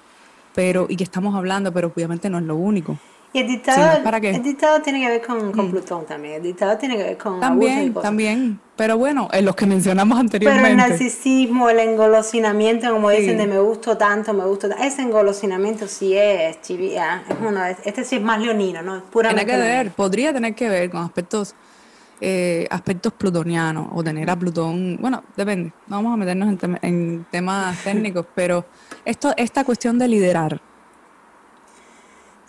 [0.55, 2.97] pero, y que estamos hablando, pero obviamente no es lo único.
[3.34, 5.72] Y el dictador, el dictador tiene que ver con, con mm.
[5.72, 6.36] Plutón también.
[6.36, 10.69] El dictador tiene que ver con también, También, pero bueno, en los que mencionamos anteriormente.
[10.69, 14.84] Pero el narcisismo, el engolosinamiento, como dicen, de me gusto tanto, me gusto tanto.
[14.84, 19.04] Ese engolosinamiento sí es chivía, es uno, este sí es más leonino, ¿no?
[19.06, 21.56] Puramente tiene que ver, podría tener que ver con aspectos
[22.26, 27.84] eh, aspectos plutonianos o tener a Plutón, bueno, depende, no vamos a meternos en, temas
[27.84, 28.65] técnicos, pero
[29.04, 30.62] esto, esta cuestión de liderar,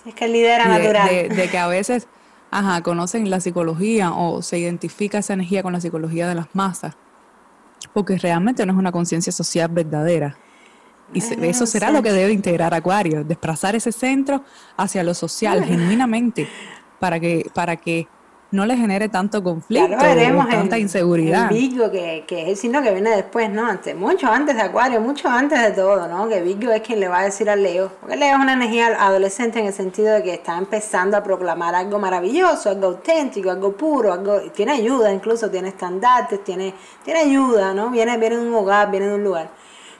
[0.04, 1.28] es que lidera natural.
[1.28, 2.08] De, que a veces,
[2.50, 6.94] ajá, conocen la psicología o se identifica esa energía con la psicología de las masas,
[7.92, 10.36] porque realmente no es una conciencia social verdadera.
[11.12, 14.42] Y eso será lo que debe integrar Acuario, desplazar ese centro
[14.76, 16.48] hacia lo social, genuinamente,
[16.98, 18.08] para que, para que
[18.50, 21.48] no le genere tanto conflicto, tanta inseguridad.
[21.50, 23.66] Vigo, que, que, es el signo que viene después, ¿no?
[23.66, 26.28] Antes, mucho antes de Acuario, mucho antes de todo, ¿no?
[26.28, 27.90] Que Vigo es quien le va a decir al Leo.
[28.00, 31.74] Porque Leo es una energía adolescente en el sentido de que está empezando a proclamar
[31.74, 37.74] algo maravilloso, algo auténtico, algo puro, algo tiene ayuda, incluso tiene estandartes, tiene, tiene ayuda,
[37.74, 37.90] ¿no?
[37.90, 39.48] Viene, viene de un hogar, viene de un lugar.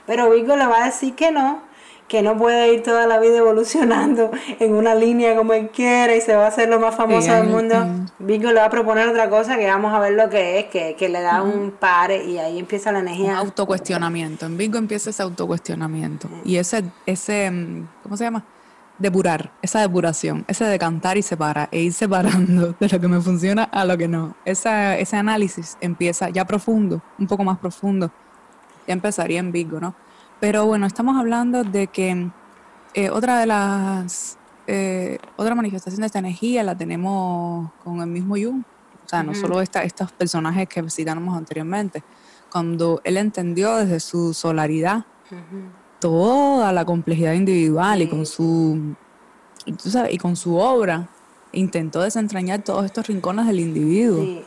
[0.07, 1.63] Pero Vigo le va a decir que no,
[2.09, 6.21] que no puede ir toda la vida evolucionando en una línea como él quiere y
[6.21, 7.75] se va a hacer lo más famoso del mundo.
[8.19, 11.09] Vigo le va a proponer otra cosa que vamos a ver lo que es, que,
[11.09, 13.33] le da un pare y ahí empieza la energía.
[13.33, 14.47] Un autocuestionamiento.
[14.47, 16.29] En Vigo empieza ese autocuestionamiento.
[16.45, 18.45] Y ese, ese, mm, ¿cómo se llama?
[18.99, 23.65] Depurar, esa depuración, ese decantar y separar, e ir separando de lo que me funciona
[23.65, 24.37] a lo que no.
[24.45, 28.11] Esa, ese análisis empieza ya profundo, un poco más profundo.
[28.87, 29.95] Ya empezaría en Vigo, ¿no?
[30.45, 32.29] Pero bueno, estamos hablando de que
[32.93, 38.35] eh, otra de las, eh, otra manifestación de esta energía la tenemos con el mismo
[38.35, 38.63] Jung.
[39.07, 42.05] O sea, no solo estos personajes que citamos anteriormente.
[42.53, 45.07] Cuando él entendió desde su solaridad
[45.99, 48.95] toda la complejidad individual y con su
[49.65, 51.09] y con su obra
[51.53, 54.23] intentó desentrañar todos estos rincones del individuo.
[54.23, 54.45] Sí,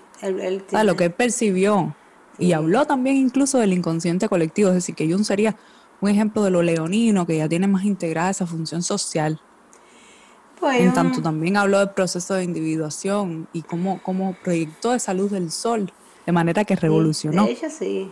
[0.84, 1.96] lo que él percibió.
[2.38, 5.56] Y habló también incluso del inconsciente colectivo, es decir, que Jung sería
[6.02, 9.40] un ejemplo de lo leonino, que ya tiene más integrada esa función social.
[10.60, 15.32] Pues, en tanto también habló del proceso de individuación y cómo, cómo proyectó esa luz
[15.32, 15.92] del sol
[16.26, 17.44] de manera que revolucionó.
[17.44, 18.12] Sí, de hecho, sí.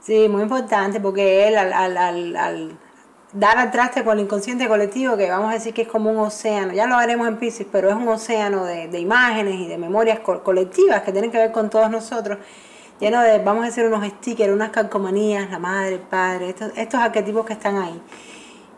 [0.00, 2.78] Sí, muy importante porque él al, al, al,
[3.32, 6.18] dar al traste con el inconsciente colectivo, que vamos a decir que es como un
[6.18, 9.76] océano, ya lo haremos en Pisces, pero es un océano de, de imágenes y de
[9.76, 12.38] memorias colectivas que tienen que ver con todos nosotros
[13.00, 17.00] lleno de, vamos a decir, unos stickers, unas calcomanías, la madre, el padre, estos, estos
[17.00, 18.00] arquetipos que están ahí.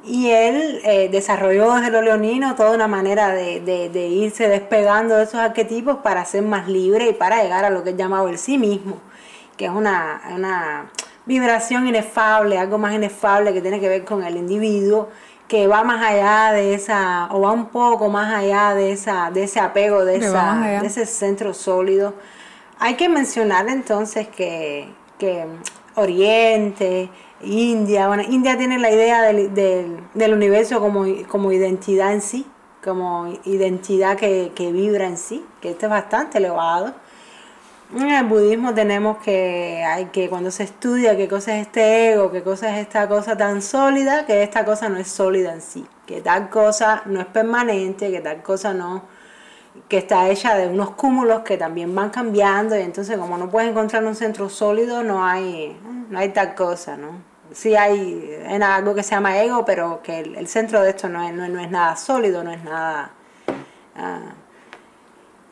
[0.04, 5.24] Y él eh, desarrolló desde lo leonino toda una manera de, de, irse despegando de
[5.24, 8.38] esos arquetipos para ser más libre y para llegar a lo que él llamaba el
[8.38, 8.96] sí mismo,
[9.58, 10.90] que es una, una
[11.26, 15.10] vibración inefable, algo más inefable que tiene que ver con el individuo,
[15.46, 19.42] que va más allá de esa, o va un poco más allá de esa, de
[19.42, 22.14] ese apego, de, esa, de ese centro sólido
[22.80, 24.88] hay que mencionar entonces que,
[25.96, 27.10] Oriente,
[27.42, 32.46] India, bueno, India tiene la idea del, universo como, identidad en sí,
[32.82, 36.94] como identidad que, vibra en sí, que esto es bastante elevado.
[37.94, 42.42] En el budismo tenemos que, que cuando se estudia qué cosa es este ego, qué
[42.42, 46.22] cosa es esta cosa tan sólida, que esta cosa no es sólida en sí, que
[46.22, 49.02] tal cosa no es permanente, que tal cosa no,
[49.88, 53.70] que está hecha de unos cúmulos que también van cambiando y entonces como no puedes
[53.70, 55.76] encontrar un centro sólido no hay,
[56.08, 57.30] no hay tal cosa, ¿no?
[57.52, 61.22] Sí hay en algo que se llama ego, pero que el, centro de esto no
[61.22, 63.10] es, no, es nada sólido, no es nada...
[63.96, 64.20] Ah,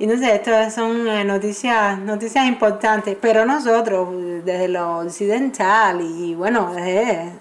[0.00, 4.08] y no sé, estas son eh, noticias, noticias importantes, pero nosotros,
[4.44, 7.32] desde lo occidental y bueno, eh,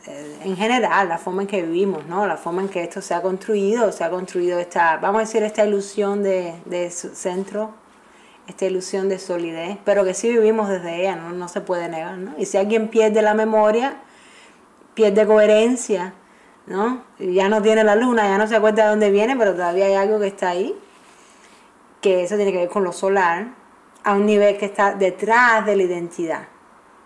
[0.43, 2.25] en general, la forma en que vivimos, ¿no?
[2.25, 5.43] La forma en que esto se ha construido, se ha construido esta, vamos a decir,
[5.43, 7.75] esta ilusión de, de centro,
[8.47, 11.33] esta ilusión de solidez, pero que sí vivimos desde ella, ¿no?
[11.33, 12.33] no se puede negar, ¿no?
[12.39, 13.97] Y si alguien pierde la memoria,
[14.95, 16.15] pierde coherencia,
[16.65, 17.03] ¿no?
[17.19, 19.93] Ya no tiene la luna, ya no se acuerda de dónde viene, pero todavía hay
[19.93, 20.75] algo que está ahí
[22.01, 23.47] que eso tiene que ver con lo solar,
[24.03, 26.47] a un nivel que está detrás de la identidad.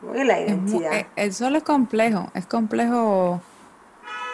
[0.04, 0.94] la identidad.
[0.94, 3.42] Eh, el sol es complejo, es complejo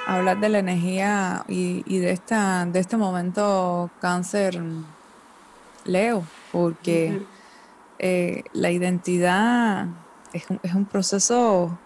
[0.05, 4.61] hablar de la energía y, de esta de este momento cáncer
[5.85, 7.21] Leo, porque
[7.99, 9.87] eh, la identidad
[10.33, 11.77] es un, es un proceso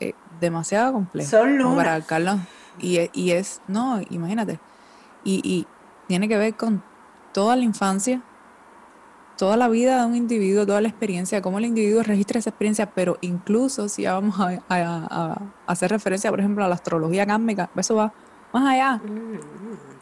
[0.00, 1.38] eh, demasiado complejo
[1.74, 2.38] para Carlos.
[2.78, 4.58] Y, y, es, no, imagínate,
[5.24, 5.66] y, y
[6.06, 6.82] tiene que ver con
[7.36, 8.22] toda la infancia,
[9.36, 12.86] toda la vida de un individuo, toda la experiencia, cómo el individuo registra esa experiencia,
[12.94, 18.10] pero incluso si vamos a, hacer referencia, por ejemplo, a la astrología kármica, eso va
[18.54, 19.02] más allá.
[19.04, 19.38] Mm,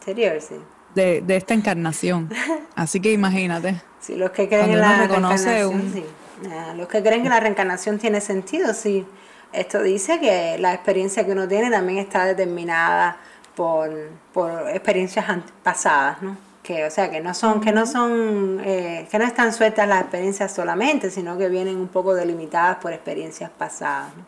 [0.05, 0.13] sí.
[0.13, 2.29] de, de esta encarnación.
[2.75, 3.81] Así que imagínate.
[3.99, 6.05] Sí, los que creen en la reencarnación, sí.
[6.49, 9.05] Ah, los que creen que la reencarnación tiene sentido, sí.
[9.51, 13.17] Esto dice que la experiencia que uno tiene también está determinada
[13.57, 13.91] por,
[14.31, 15.25] por experiencias
[15.63, 16.54] pasadas, ¿no?
[16.65, 20.01] Que, o sea, que no son, que no son, eh, que no están sueltas las
[20.01, 24.15] experiencias solamente, sino que vienen un poco delimitadas por experiencias pasadas.
[24.17, 24.23] ¿no?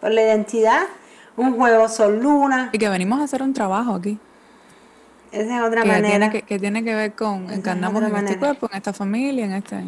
[0.00, 0.82] Por la identidad,
[1.36, 2.70] un juego son luna.
[2.72, 4.18] Y que venimos a hacer un trabajo aquí.
[5.30, 6.28] Esa es otra manera.
[6.28, 9.84] Tiene que, tiene que ver con encarnamos en este cuerpo, en esta familia, en este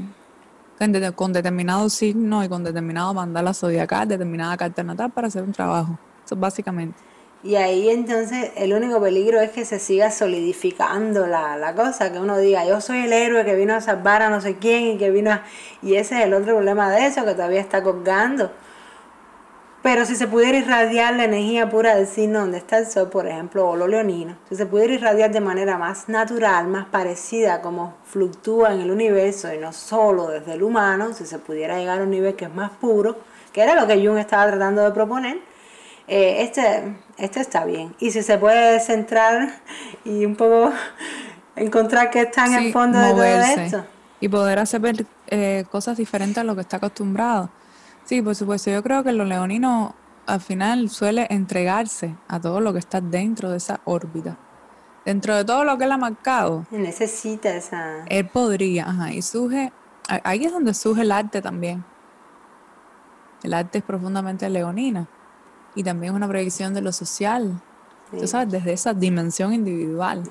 [1.17, 5.99] con determinado signo y con determinado mandala zodiacal, determinada carta natal para hacer un trabajo.
[6.25, 7.08] Eso básicamente.
[7.45, 12.19] Y ahí entonces el único peligro es que se siga solidificando la, la, cosa, que
[12.19, 14.99] uno diga, yo soy el héroe que vino a salvar a no sé quién y
[14.99, 15.43] que vino a...
[15.81, 18.51] Y ese es el otro problema de eso, que todavía está colgando.
[19.83, 23.29] Pero si se pudiera irradiar la energía pura del signo donde está el sol, por
[23.29, 27.95] ejemplo, o lo leonino, si se pudiera irradiar de manera más natural, más parecida como
[28.05, 32.03] fluctúa en el universo y no solo desde el humano, si se pudiera llegar a
[32.03, 33.17] un nivel que es más puro,
[33.53, 35.39] que era lo que Jung estaba tratando de proponer,
[36.09, 37.95] eh, este, este está bien.
[37.99, 39.61] Y si se puede centrar
[40.05, 40.73] y un poco
[41.57, 43.85] encontrar que está en el fondo de todo esto.
[44.21, 47.51] Y poder hacer eh, cosas diferentes a lo que está acostumbrado.
[48.05, 48.71] Sí, por supuesto.
[48.71, 49.95] Yo creo que lo leonino
[50.27, 54.37] al final suele entregarse a todo lo que está dentro de esa órbita.
[55.05, 56.67] Dentro de todo lo que él ha marcado.
[56.71, 58.05] Necesita esa.
[58.07, 59.13] Él podría, ajá.
[59.13, 59.73] Y surge.
[60.25, 61.85] Ahí es donde surge el arte también.
[63.43, 65.07] El arte es profundamente leonina.
[65.79, 67.63] Y también es una proyección de lo social.
[68.11, 70.25] Tú sabes, desde esa dimensión individual.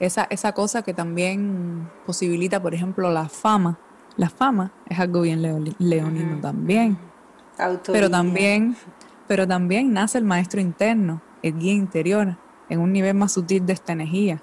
[0.00, 3.78] Esa, esa cosa que también posibilita, por ejemplo, la fama
[4.16, 5.42] la fama es algo bien
[5.78, 6.98] leonino también.
[7.86, 8.76] Pero también,
[9.26, 12.36] pero también nace el maestro interno, el guía interior,
[12.68, 14.40] en un nivel más sutil de esta energía.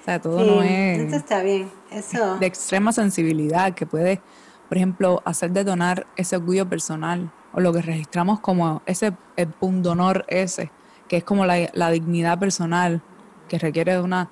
[0.00, 0.98] O sea, todo no es.
[1.00, 1.70] Esto está bien.
[1.90, 2.38] Eso.
[2.38, 4.20] De extrema sensibilidad que puede,
[4.68, 10.24] por ejemplo, hacer detonar ese orgullo personal o lo que registramos como ese el pundonor
[10.28, 10.70] ese,
[11.08, 13.02] que es como la, la dignidad personal,
[13.48, 14.28] que requiere de una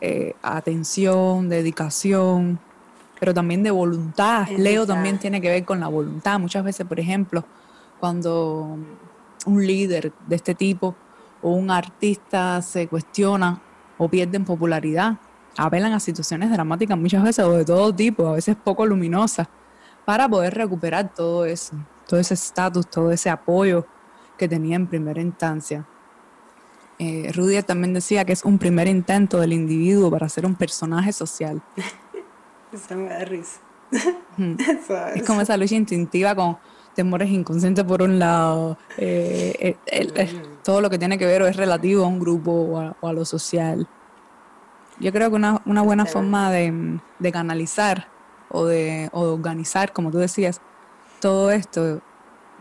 [0.00, 2.58] eh, atención, dedicación,
[3.18, 4.48] pero también de voluntad.
[4.48, 6.38] Leo también tiene que ver con la voluntad.
[6.38, 7.44] Muchas veces, por ejemplo,
[7.98, 8.78] cuando
[9.46, 10.94] un líder de este tipo
[11.42, 13.60] o un artista se cuestiona
[13.98, 15.16] o pierden popularidad,
[15.56, 19.48] apelan a situaciones dramáticas muchas veces o de todo tipo, a veces poco luminosas,
[20.04, 21.74] para poder recuperar todo eso,
[22.06, 23.86] todo ese estatus, todo ese apoyo
[24.36, 25.86] que tenía en primera instancia.
[26.98, 31.12] Eh, Rudy también decía que es un primer intento del individuo para ser un personaje
[31.12, 31.62] social.
[32.72, 33.60] Eso me da risa.
[35.14, 36.58] es como esa lucha instintiva con
[36.94, 39.76] temores inconscientes por un lado, eh,
[40.64, 42.50] todo lo que tiene que ver o es relativo a un grupo
[43.00, 43.86] o a, lo social.
[44.98, 48.08] Yo creo que una, una buena forma de, de, canalizar
[48.48, 50.62] o de, o de organizar, como tú decías,
[51.26, 52.00] todo esto,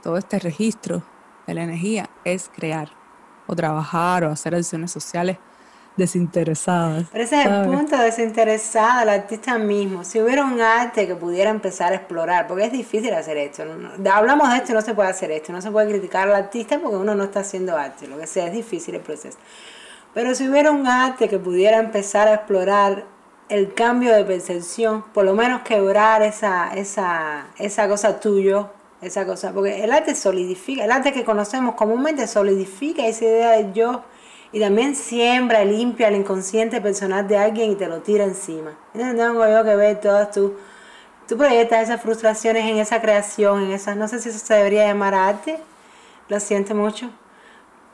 [0.02, 1.04] todo este registro
[1.46, 2.90] de la energía es crear
[3.46, 5.38] o trabajar o hacer acciones sociales
[5.96, 7.06] desinteresadas.
[7.12, 10.04] Pero ese es el punto, desinteresada, el artista mismo.
[10.04, 13.62] Si hubiera un arte que pudiera empezar a explorar, porque es difícil hacer esto.
[14.12, 16.98] hablamos de esto no se puede hacer esto, no se puede criticar al artista porque
[16.98, 19.38] uno no está haciendo arte, lo que sea, es difícil el proceso.
[20.16, 23.06] Pero si hubiera un arte que pudiera empezar a explorar
[23.50, 28.70] el cambio de percepción, por lo menos quebrar esa, esa, esa cosa tuyo,
[29.02, 33.72] esa cosa, porque el arte solidifica, el arte que conocemos comúnmente solidifica esa idea de
[33.74, 34.04] yo
[34.52, 38.78] y también siembra limpia el inconsciente personal de alguien y te lo tira encima.
[38.94, 40.52] Entonces tengo yo que ver todas tus...
[41.28, 43.98] Tú proyectas esas frustraciones en esa creación, en esas...
[43.98, 45.60] No sé si eso se debería llamar arte,
[46.30, 47.10] lo siento mucho.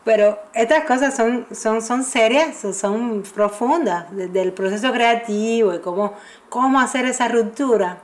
[0.04, 6.14] Pero estas cosas son, son, son serias, son profundas, desde el proceso creativo y cómo,
[6.50, 8.00] cómo hacer esa ruptura.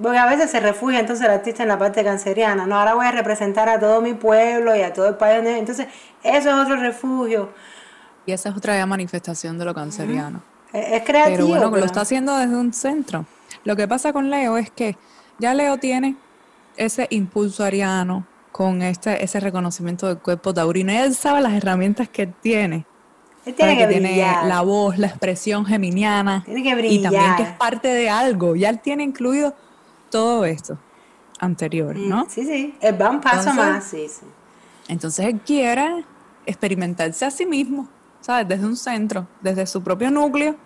[0.00, 2.66] Porque a veces se refugia entonces el artista en la parte canceriana.
[2.66, 5.44] No, ahora voy a representar a todo mi pueblo y a todo el país.
[5.44, 5.88] Entonces,
[6.22, 7.50] eso es otro refugio.
[8.24, 10.42] Y esa es otra manifestación de lo canceriano.
[10.72, 11.36] Es creativo.
[11.36, 13.26] Pero bueno, lo está haciendo desde un centro.
[13.64, 14.96] Lo que pasa con Leo es que
[15.38, 16.16] ya Leo tiene
[16.76, 20.92] ese impulso ariano con este, ese reconocimiento del cuerpo taurino.
[20.92, 22.86] Él sabe las herramientas que tiene.
[23.44, 26.44] Él tiene que, tiene la voz, la expresión geminiana.
[26.44, 26.92] Tiene que brillar.
[26.92, 28.54] Y también que es parte de algo.
[28.54, 29.54] Ya él tiene incluido
[30.10, 30.78] todo esto
[31.40, 32.26] anterior, ¿no?
[32.28, 32.76] Sí, sí.
[32.80, 34.24] Él va un paso más, sí, sí.
[34.86, 36.04] Entonces él quiere
[36.46, 37.88] experimentarse a sí mismo.
[38.22, 38.48] ¿sabes?
[38.48, 40.56] Desde un centro, desde su propio núcleo.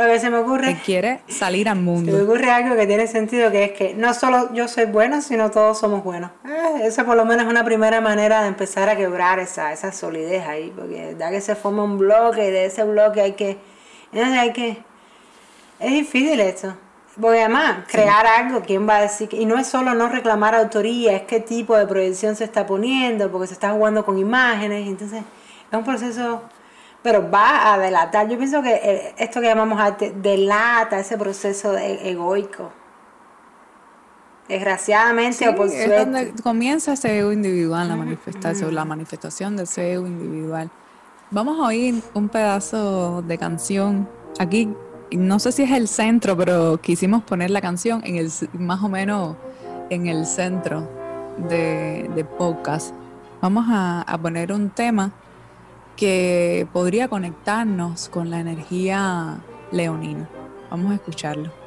[0.00, 0.74] Lo que se me ocurre.
[0.74, 2.10] Que quiere salir al mundo.
[2.10, 5.20] Se me ocurre algo que tiene sentido, que es que no solo yo soy bueno,
[5.20, 6.30] sino todos somos buenos.
[6.46, 9.92] Eh, esa por lo menos es una primera manera de empezar a quebrar esa, esa
[9.92, 13.58] solidez ahí, porque da que se forma un bloque y de ese bloque hay que
[14.10, 14.82] Entonces hay que...
[15.78, 16.74] Es difícil esto.
[17.20, 19.28] Porque además, crear algo, ¿quién va a decir?
[19.32, 23.30] Y no es solo no reclamar autoría, es qué tipo de proyección se está poniendo,
[23.30, 24.86] porque se está jugando con imágenes.
[24.88, 25.22] Entonces,
[25.70, 26.42] es un proceso,
[27.02, 28.28] pero va a delatar.
[28.28, 32.70] Yo pienso que eh, esto que llamamos arte delata ese proceso egoico.
[34.48, 35.96] Desgraciadamente o por suerte.
[35.96, 40.70] Es donde comienza ese ego individual, la manifestación, la manifestación de ese ego individual.
[41.30, 44.08] Vamos a oír un pedazo de canción.
[44.40, 44.74] Aquí
[45.12, 48.88] no sé si es el centro, pero quisimos poner la canción en el más o
[48.88, 49.36] menos
[49.88, 50.88] en el centro
[51.48, 52.92] de, de podcast.
[53.40, 55.12] Vamos a, a poner un tema
[56.00, 60.30] que podría conectarnos con la energía leonina.
[60.70, 61.59] Vamos a escucharlo.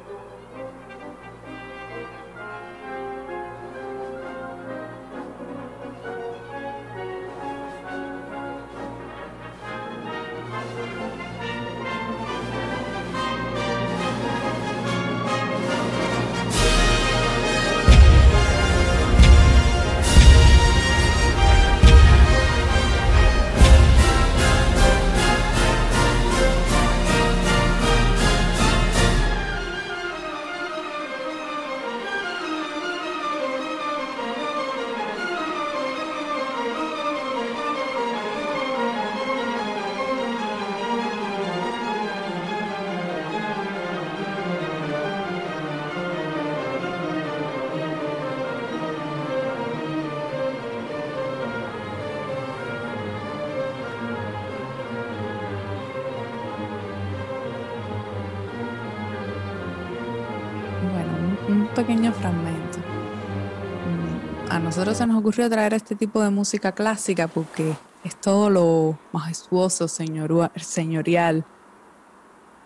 [65.24, 71.46] Ocurrió traer este tipo de música clásica porque es todo lo majestuoso, señorial.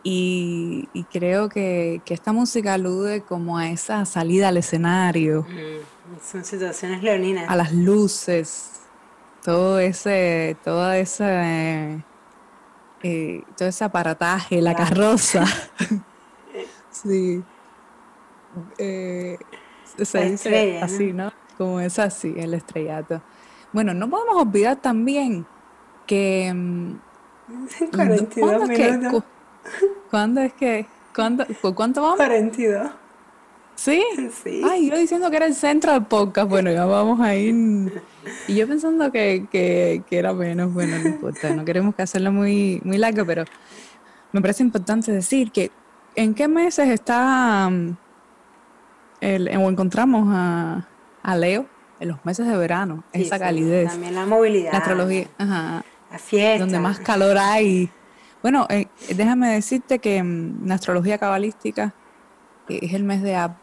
[0.03, 5.43] Y, creo que, esta música alude como a esa salida al escenario.
[5.43, 7.49] Mm, son situaciones leoninas.
[7.49, 8.81] A las luces,
[9.45, 11.29] todo ese, toda esa,
[13.03, 15.45] eh, todo ese aparataje, la carroza.
[16.91, 17.45] sí
[18.79, 19.39] eh,
[20.03, 21.33] se dice así, ¿no?
[21.59, 23.21] Como es así, el estrellato.
[23.73, 25.45] Bueno, no podemos olvidar también
[26.07, 26.53] que...
[26.55, 26.95] Mm,
[27.95, 28.41] ¿Cuándo es que,
[30.11, 30.87] ¿Cuándo es que?
[31.15, 32.17] ¿Cuándo, ¿Por cuánto vamos?
[32.19, 32.91] 42.
[33.75, 34.03] ¿Sí?
[34.43, 34.63] Sí.
[34.69, 36.49] Ay, yo diciendo que era el centro del podcast.
[36.49, 38.03] Bueno, ya vamos a ir.
[38.49, 40.73] Y yo pensando que, que, que era menos.
[40.73, 41.51] Bueno, no importa.
[41.51, 43.45] No queremos que hacerlo muy, muy largo, pero
[44.33, 45.71] me parece importante decir que
[46.17, 47.97] en qué meses está mm,
[49.21, 50.87] el, o encontramos a,
[51.23, 51.67] a, Leo
[52.01, 53.91] en los meses de verano, esa calidez.
[53.91, 54.73] También la movilidad.
[54.73, 56.61] La astrología, ajá, la fiesta.
[56.61, 57.91] Donde más calor hay.
[58.43, 61.95] Bueno, eh, déjame decirte que mm, la astrología cabalística
[62.69, 63.57] eh, es el mes de Ab.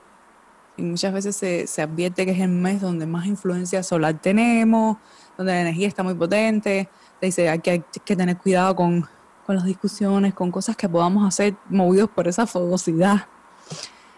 [0.77, 4.97] Y muchas veces se, se advierte que es el mes donde más influencia solar tenemos,
[5.37, 6.89] donde la energía está muy potente.
[7.19, 9.07] Te dice hay que, hay que tener cuidado con,
[9.45, 13.27] con las discusiones, con cosas que podamos hacer movidos por esa fogosidad.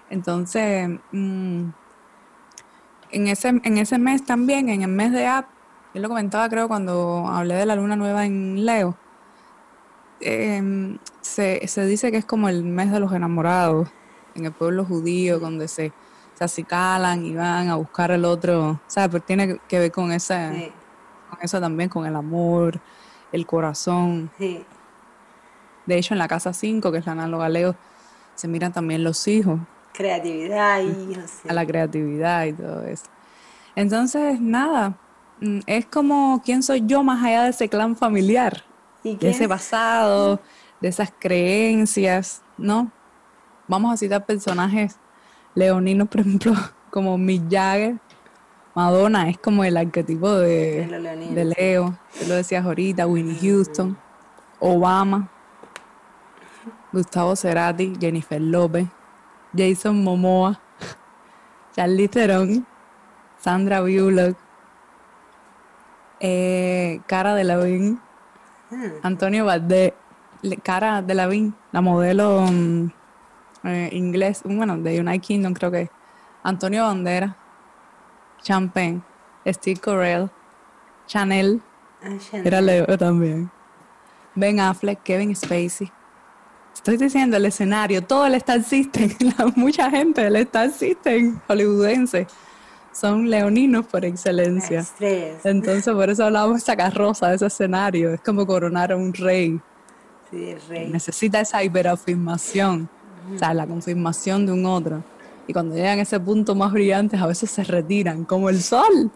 [0.09, 1.69] Entonces, mm,
[3.11, 5.45] en, ese, en ese mes también, en el mes de Ab,
[5.93, 8.95] yo lo comentaba creo cuando hablé de la luna nueva en Leo,
[10.19, 13.89] em, se, dice que es como el mes de los enamorados
[14.35, 15.91] en el pueblo judío, donde se,
[16.35, 19.09] se acicalan y van a buscar el otro, ¿sabes?
[19.11, 20.71] Pero tiene que ver con, ese,
[21.29, 22.79] con eso también, con el amor,
[23.31, 24.29] el corazón.
[24.37, 27.75] De hecho, en la casa 5, que es la análoga Leo,
[28.35, 29.59] se miran también los hijos
[29.97, 31.17] creatividad y
[31.49, 33.05] A la creatividad y todo eso.
[33.75, 34.97] Entonces, nada,
[35.41, 38.63] mm, es como quién soy yo más allá de ese clan familiar,
[39.03, 40.39] de ese pasado,
[40.81, 42.91] de esas creencias, ¿no?
[43.67, 44.97] Vamos a citar personajes
[45.55, 46.53] leoninos, por ejemplo,
[46.91, 47.97] como Mick Jagger,
[48.75, 50.85] Madonna es como el arquetipo de,
[51.33, 53.97] de Leo, tú lo decías ahorita, Winnie Houston,
[54.59, 55.31] Obama,
[56.91, 58.87] Gustavo Cerati, Jennifer López,
[59.57, 60.59] Jason Momoa,
[61.75, 62.65] Charlie Theron,
[63.39, 64.37] Sandra Bullock,
[66.19, 67.99] eh, Cara de Lavín,
[68.69, 68.91] hmm.
[69.03, 69.93] Antonio Valdés,
[70.63, 72.91] Cara de Lavín, la modelo mm,
[73.63, 75.89] eh, inglés, bueno, de United Kingdom creo que,
[76.43, 77.35] Antonio Bandera,
[78.41, 79.01] Champagne,
[79.45, 80.29] Steve Correll,
[81.07, 81.61] Chanel,
[82.03, 83.49] ah, era Leo también,
[84.35, 85.91] Ben Affleck, Kevin Spacey,
[86.77, 89.09] Estoy diciendo el escenario, todo el Star System,
[89.55, 92.27] mucha gente del Star System hollywoodense
[92.93, 94.85] son leoninos por excelencia.
[95.43, 98.13] Entonces, por eso hablamos de esa carroza, de ese escenario.
[98.13, 99.59] Es como coronar a un rey.
[100.29, 100.89] Sí, el rey.
[100.89, 102.87] Necesita esa hiperafirmación,
[103.35, 105.03] o sea, la confirmación de un otro.
[105.47, 109.11] Y cuando llegan a ese punto más brillante, a veces se retiran, como el sol,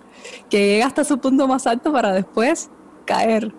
[0.50, 2.70] que llega hasta su punto más alto para después
[3.06, 3.54] caer,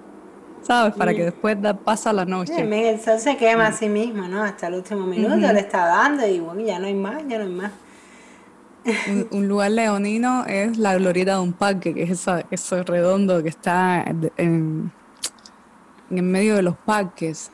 [0.62, 0.94] ¿sabes?
[0.94, 2.90] Para que después da, pasa la noche.
[2.90, 4.42] el sol se quema a sí mismo, ¿no?
[4.42, 7.44] Hasta el último minuto le está dando y bueno, ya no hay más, ya no
[7.44, 7.72] hay más.
[9.30, 13.48] Un, lugar leonino es la glorieta de un parque, que es esa, eso redondo que
[13.48, 14.04] está
[14.36, 14.90] en,
[16.10, 17.50] en medio de los parques,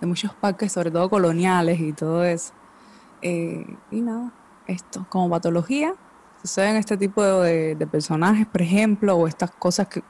[0.00, 2.52] de muchos parques, sobre todo coloniales y todo eso.
[3.22, 4.32] Eh, y nada,
[4.66, 5.94] esto, como patología,
[6.42, 10.02] suceden este tipo de, personajes, por ejemplo, o estas cosas que,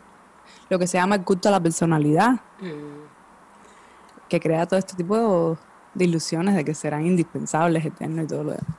[0.68, 4.28] lo que se llama el culto a la personalidad, mm.
[4.28, 5.57] que crea todo este tipo
[5.95, 8.76] de, ilusiones de que serán indispensables, eternos y todo lo demás.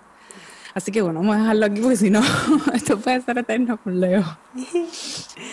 [0.73, 2.21] Así que bueno, vamos a dejarlo aquí porque si no,
[2.73, 4.23] esto puede ser eterno con Leo.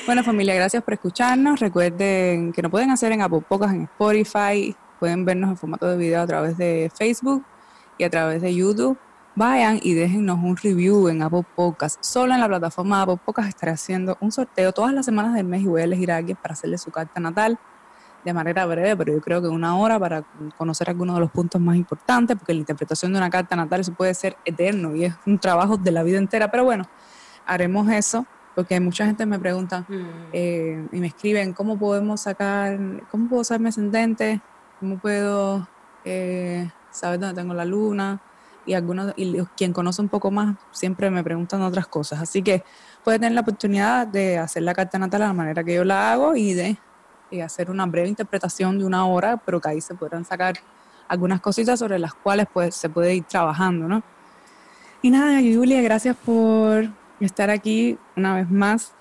[0.04, 1.60] Bueno familia, gracias por escucharnos.
[1.60, 6.22] Recuerden que nos pueden hacer en Apple en Spotify, pueden vernos en formato de video
[6.22, 7.44] a través de Facebook
[7.98, 8.98] y a través de YouTube
[9.34, 12.02] vayan y déjennos un review en Apple Podcast.
[12.02, 15.62] Solo en la plataforma Apple Podcast estaré haciendo un sorteo todas las semanas del mes
[15.62, 17.58] y voy a elegir a alguien para hacerle su carta natal
[18.24, 20.24] de manera breve, pero yo creo que una hora para
[20.56, 23.92] conocer algunos de los puntos más importantes, porque la interpretación de una carta natal eso
[23.92, 26.84] puede ser eterno y es un trabajo de la vida entera, pero bueno,
[27.46, 28.24] haremos eso,
[28.54, 30.06] porque mucha gente me pregunta mm.
[30.32, 32.78] eh, y me escriben, ¿cómo podemos sacar,
[33.10, 34.40] cómo puedo ser mi ascendente?
[34.78, 35.66] ¿Cómo puedo
[36.04, 38.20] eh, saber dónde tengo la luna?
[38.66, 42.20] Y algunos y quien conoce un poco más siempre me preguntan otras cosas.
[42.20, 42.64] Así que
[43.04, 46.12] puede tener la oportunidad de hacer la carta natal de la manera que yo la
[46.12, 46.78] hago y de
[47.42, 50.56] hacer una breve interpretación de una hora, pero que ahí se podrán sacar
[51.08, 54.02] algunas cositas sobre las cuales pues, se puede ir trabajando, ¿no?
[55.00, 56.88] Y nada, Julia, gracias por
[57.20, 58.92] estar aquí una vez más.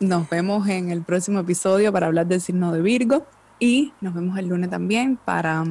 [0.00, 3.26] Nos vemos en el próximo episodio para hablar del signo de Virgo
[3.58, 5.64] y nos vemos el lunes también para...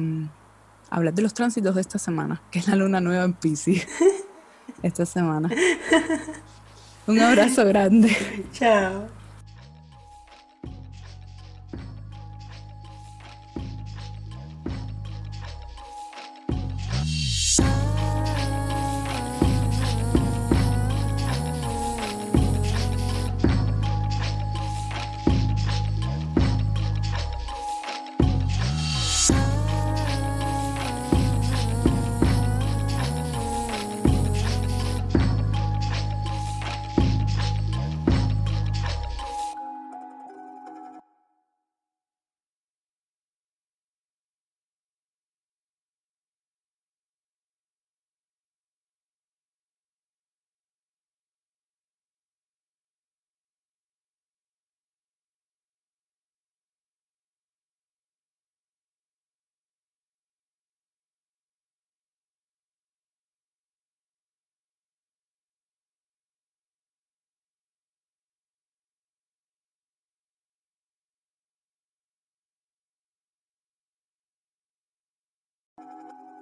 [0.92, 3.88] Hablar de los tránsitos de esta semana, que es la luna nueva en Pisces.
[4.82, 5.48] esta semana.
[7.06, 8.14] Un abrazo grande.
[8.52, 9.21] Chao.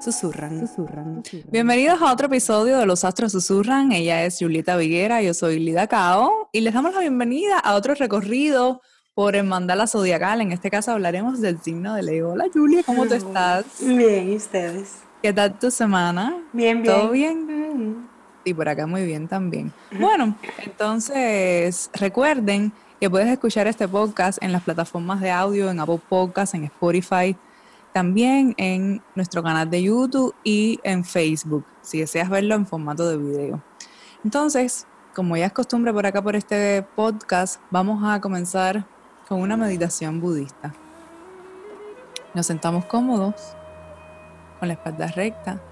[0.00, 0.66] Susurran.
[0.66, 1.22] Susurran.
[1.50, 3.92] Bienvenidos a otro episodio de Los Astros Susurran.
[3.92, 7.94] Ella es Julieta Viguera, yo soy Lida Cao y les damos la bienvenida a otro
[7.94, 8.82] recorrido
[9.14, 10.42] por el mandala zodiacal.
[10.42, 12.32] En este caso hablaremos del signo de Leo.
[12.32, 13.64] Hola Julia, ¿cómo tú estás?
[13.80, 14.98] Bien, ¿y ustedes?
[15.22, 16.36] ¿Qué tal tu semana?
[16.52, 16.94] Bien, bien.
[16.94, 18.08] ¿Todo bien?
[18.44, 19.72] Y por acá muy bien también.
[19.98, 26.00] Bueno, entonces recuerden que puedes escuchar este podcast en las plataformas de audio, en Apple
[26.08, 27.36] Podcasts, en Spotify,
[27.96, 33.16] también en nuestro canal de YouTube y en Facebook, si deseas verlo en formato de
[33.16, 33.62] video.
[34.22, 38.84] Entonces, como ya es costumbre por acá por este podcast, vamos a comenzar
[39.26, 40.74] con una meditación budista.
[42.34, 43.56] Nos sentamos cómodos,
[44.58, 45.62] con la espalda recta,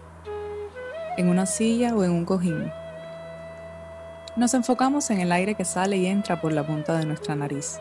[1.18, 2.72] en una silla o en un cojín.
[4.34, 7.80] Nos enfocamos en el aire que sale y entra por la punta de nuestra nariz.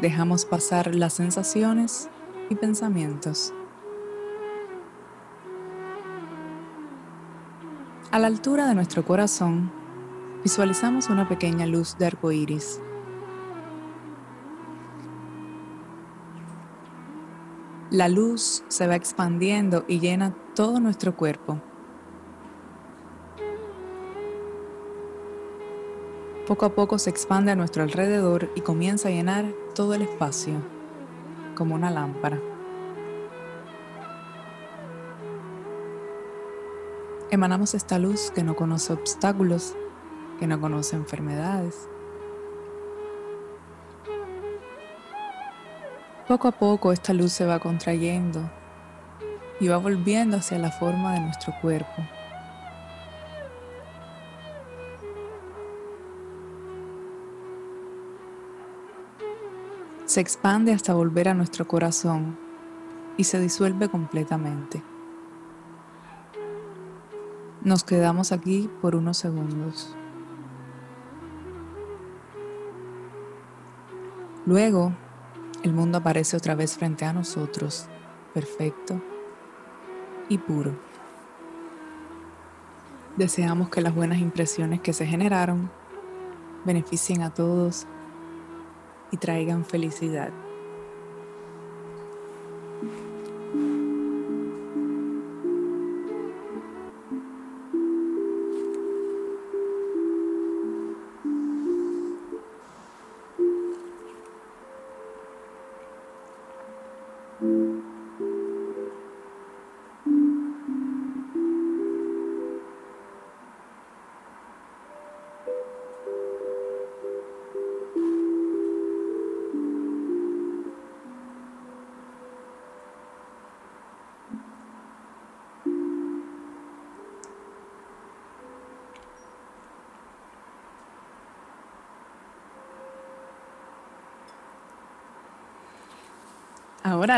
[0.00, 2.08] Dejamos pasar las sensaciones
[2.50, 3.52] y pensamientos.
[8.10, 9.72] A la altura de nuestro corazón,
[10.42, 12.80] visualizamos una pequeña luz de arco iris.
[17.90, 21.60] La luz se va expandiendo y llena todo nuestro cuerpo.
[26.46, 30.54] Poco a poco se expande a nuestro alrededor y comienza a llenar todo el espacio,
[31.56, 32.40] como una lámpara.
[37.30, 39.74] Emanamos esta luz que no conoce obstáculos,
[40.38, 41.88] que no conoce enfermedades.
[46.28, 48.48] Poco a poco esta luz se va contrayendo
[49.58, 52.02] y va volviendo hacia la forma de nuestro cuerpo.
[60.14, 62.38] Se expande hasta volver a nuestro corazón
[63.16, 64.80] y se disuelve completamente.
[67.62, 69.92] Nos quedamos aquí por unos segundos.
[74.46, 74.92] Luego,
[75.64, 77.88] el mundo aparece otra vez frente a nosotros,
[78.32, 79.02] perfecto
[80.28, 80.76] y puro.
[83.16, 85.72] Deseamos que las buenas impresiones que se generaron
[86.64, 87.88] beneficien a todos
[89.14, 90.32] y traigan felicidad.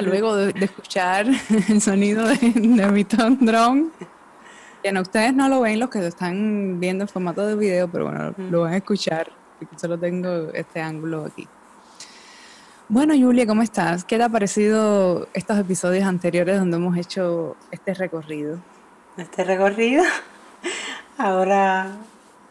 [0.03, 1.27] Luego de, escuchar
[1.69, 3.89] el sonido de, mi ton drone,
[4.83, 7.89] que no, ustedes no lo ven los que lo están viendo en formato de video,
[7.89, 9.31] pero bueno, lo van a escuchar,
[9.77, 11.49] solo tengo este ángulo aquí.
[12.89, 14.05] Bueno, Julia, ¿cómo estás?
[14.05, 18.59] ¿Qué te ha parecido estos episodios anteriores donde hemos hecho este recorrido?
[19.17, 20.05] Este recorrido,
[21.19, 21.97] ahora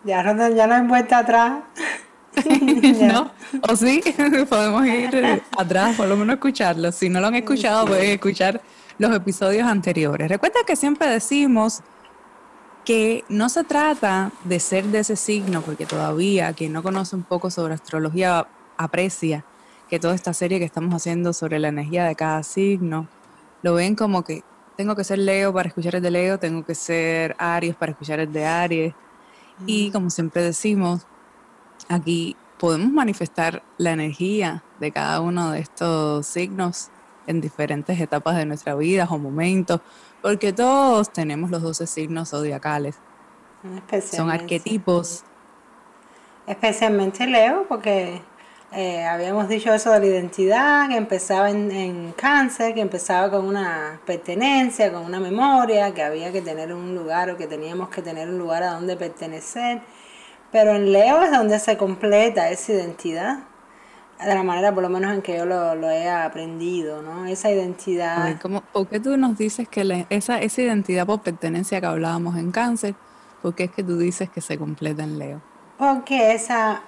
[0.04, 1.64] ya no, ya no hay vuelta atrás.
[3.01, 3.32] ¿No?
[3.69, 4.01] ¿O sí?
[4.49, 6.91] Podemos ir atrás, por lo menos escucharlo.
[6.91, 8.61] Si no lo han escuchado, pueden escuchar
[8.97, 10.30] los episodios anteriores.
[10.30, 11.82] Recuerda que siempre decimos
[12.84, 17.23] que no se trata de ser de ese signo, porque todavía quien no conoce un
[17.23, 18.47] poco sobre astrología
[18.78, 19.43] aprecia
[19.89, 23.07] que toda esta serie que estamos haciendo sobre la energía de cada signo,
[23.61, 24.43] lo ven como que
[24.78, 28.19] tengo que ser Leo para escuchar el de Leo, tengo que ser Aries para escuchar
[28.19, 28.93] el de Aries.
[29.65, 31.07] Y como siempre decimos,
[31.89, 36.89] Aquí podemos manifestar la energía de cada uno de estos signos
[37.28, 39.82] en diferentes etapas de nuestra vida o momentos,
[40.22, 42.97] porque todos tenemos los 12 signos zodiacales.
[44.12, 45.24] Son arquetipos.
[46.45, 48.22] Especialmente Leo, porque
[48.72, 53.47] eh, habíamos dicho eso de la identidad, que empezaba en, en, cáncer, que empezaba con
[53.47, 58.01] una pertenencia, con una memoria, que había que tener un lugar o que teníamos que
[58.01, 59.82] tener un lugar a donde pertenecer.
[60.56, 63.39] Pero en Leo es donde se completa esa identidad,
[64.26, 67.26] de la manera por lo menos en que yo lo, he aprendido, ¿no?
[67.26, 68.39] Esa identidad.
[68.72, 72.95] ¿Por qué tú nos dices que esa, esa identidad por pertenencia que hablábamos en cáncer,
[73.41, 75.41] por qué es que tú dices que se completa en Leo?
[75.78, 76.84] Porque esa...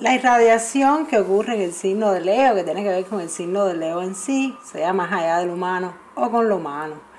[0.00, 3.28] la irradiación que ocurre en el signo de Leo, que tiene que ver con el
[3.28, 7.09] signo de Leo en sí, sea más allá del humano o con lo humano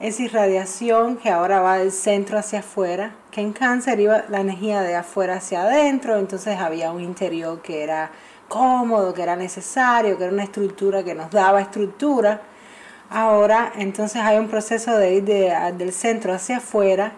[0.00, 4.82] esa irradiación que ahora va del centro hacia afuera, que en cáncer iba la energía
[4.82, 8.10] de afuera hacia adentro, entonces había un interior que era
[8.48, 12.40] cómodo, que era necesario, que era una estructura que nos daba estructura.
[13.10, 17.12] Ahora entonces hay un proceso de ir del centro hacia afuera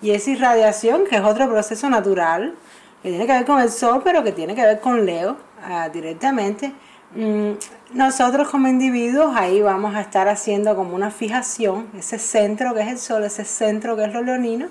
[0.00, 2.54] y esa irradiación, que es otro proceso natural,
[3.02, 5.88] que tiene que ver con el sol, pero que tiene que ver con Leo ah,
[5.88, 6.72] directamente,
[7.14, 7.54] Mm,
[7.92, 12.88] nosotros como individuos ahí vamos a estar haciendo como una fijación, ese centro que es
[12.88, 14.68] el sol, ese centro que es lo leonino,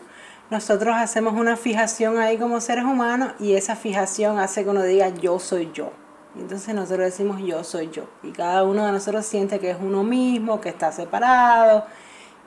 [0.49, 5.09] nosotros hacemos una fijación ahí como seres humanos y esa fijación hace que uno diga
[5.09, 5.91] yo soy yo.
[6.35, 8.05] entonces nosotros decimos yo soy yo.
[8.23, 11.85] Y cada uno de nosotros siente que es uno mismo, que está separado,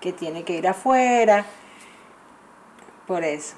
[0.01, 1.45] que tiene que ir afuera.
[3.07, 3.55] por eso.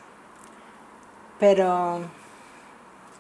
[1.39, 2.01] Pero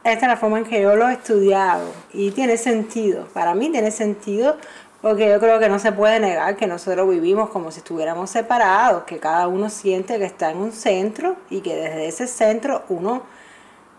[0.04, 3.26] esta es la forma en que yo lo he estudiado y tiene sentido.
[3.32, 4.56] Para mí tiene sentido
[5.00, 9.04] porque yo creo que no se puede negar que nosotros vivimos como si estuviéramos separados,
[9.04, 13.22] que cada uno siente que está en un centro y que desde ese centro uno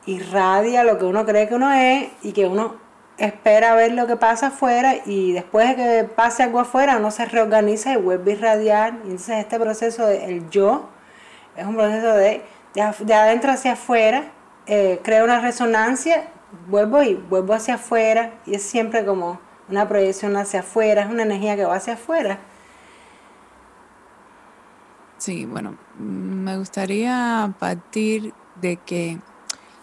[0.06, 2.76] irradia lo que uno cree que uno es y que uno
[3.18, 7.26] espera ver lo que pasa afuera y después de que pase algo afuera uno se
[7.26, 8.94] reorganiza y vuelve a irradiar.
[9.06, 10.90] Y entonces este proceso del yo
[11.56, 12.42] es un proceso de,
[12.74, 14.24] de, adentro hacia afuera,
[14.68, 16.28] eh, crea una resonancia,
[16.68, 19.40] vuelvo y vuelvo hacia afuera y es siempre como
[19.70, 22.40] una proyección hacia afuera, es una energía que va hacia afuera.
[25.18, 29.20] Sí, bueno, me gustaría partir de que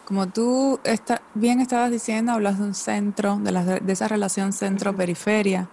[0.04, 4.52] como tú está, bien estabas diciendo, hablas de un centro, de, la, de esa relación
[4.52, 5.68] centro-periferia.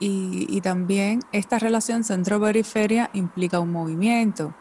[0.00, 4.54] Y, y, también esta relación centro-periferia implica un movimiento.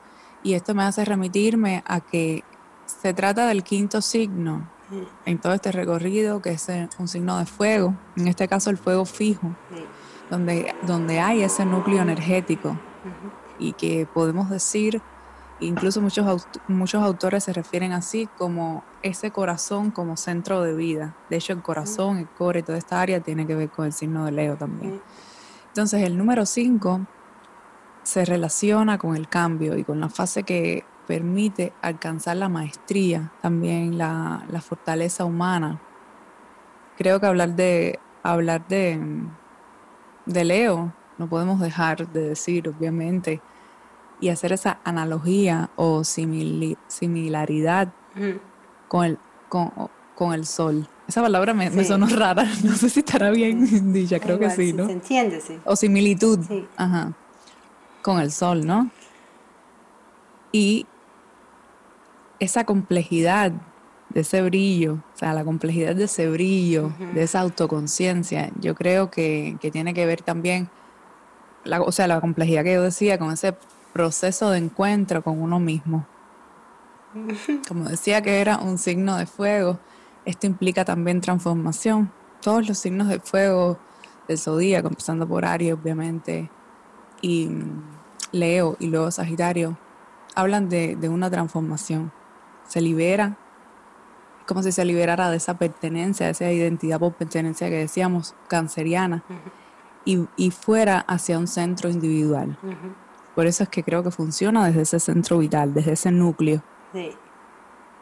[0.43, 2.43] Y esto me hace remitirme a que
[3.01, 4.69] se trata del quinto signo
[5.25, 6.67] en todo este recorrido, que es
[6.99, 9.55] un signo de fuego, en este caso el fuego fijo,
[10.29, 12.77] donde, donde hay ese núcleo energético
[13.59, 15.01] y que podemos decir
[15.59, 21.15] Incluso muchos, muchos autores se refieren así como ese corazón como centro de vida.
[21.29, 24.25] De hecho, el corazón, el core, toda esta área tiene que ver con el signo
[24.25, 25.01] de Leo también.
[25.67, 27.01] Entonces, el número 5
[28.03, 33.97] se relaciona con el cambio y con la fase que permite alcanzar la maestría, también
[33.97, 35.79] la, la fortaleza humana.
[36.97, 38.99] Creo que hablar de, hablar de,
[40.25, 43.41] de Leo, no podemos dejar de decir, obviamente,
[44.19, 47.91] y hacer esa analogía o similaridad
[48.87, 49.17] con, el,
[49.49, 50.87] con, el sol.
[51.07, 54.85] Esa palabra me, sonó rara, no sé si estará bien dicha, creo que sí, ¿no?
[54.85, 55.59] Se entiende, sí.
[55.65, 56.39] O similitud,
[56.77, 57.11] ajá,
[58.01, 58.89] con el sol, ¿no?
[60.53, 60.85] Y
[62.43, 63.51] esa complejidad
[64.09, 69.09] de ese brillo, o sea, la complejidad de ese brillo, de esa autoconciencia, yo creo
[69.09, 70.69] que, que, tiene que ver también,
[71.63, 73.55] la, o sea, la complejidad que yo decía con ese
[73.93, 76.05] proceso de encuentro con uno mismo.
[77.67, 79.79] Como decía que era un signo de fuego,
[80.25, 82.11] esto implica también transformación.
[82.41, 83.77] Todos los signos de fuego
[84.27, 86.49] del zodíaco, empezando por Aries, obviamente,
[87.21, 87.49] y
[88.31, 89.77] Leo y luego Sagitario,
[90.35, 92.11] hablan de, una transformación.
[92.73, 93.37] Se libera,
[94.47, 99.23] como si se liberara de esa pertenencia, de esa identidad por pertenencia que decíamos, canceriana,
[100.05, 102.57] y, y, fuera hacia un centro individual.
[103.35, 106.63] Por eso es que creo que funciona desde ese centro vital, desde ese núcleo,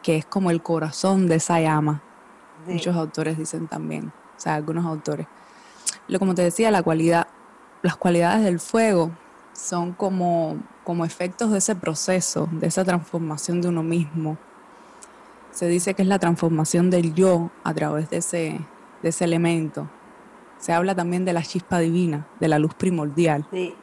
[0.02, 2.00] que es como el corazón de esa llama.
[2.66, 5.26] Muchos autores dicen también, o sea, algunos autores.
[6.08, 7.26] Lo como te decía, la cualidad,
[7.82, 9.10] las cualidades del fuego
[9.52, 14.38] son como, como efectos de ese proceso, de esa transformación de uno mismo.
[15.52, 18.60] Se dice que es la transformación del yo a través de ese,
[19.02, 19.88] de ese elemento.
[20.58, 23.46] Se habla también de la chispa divina, de la luz primordial.
[23.52, 23.74] Sí.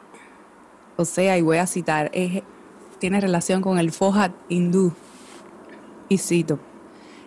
[0.96, 2.10] O sea, y voy a citar,
[2.98, 4.92] tiene relación con el Fohat hindú.
[6.08, 6.58] Y cito,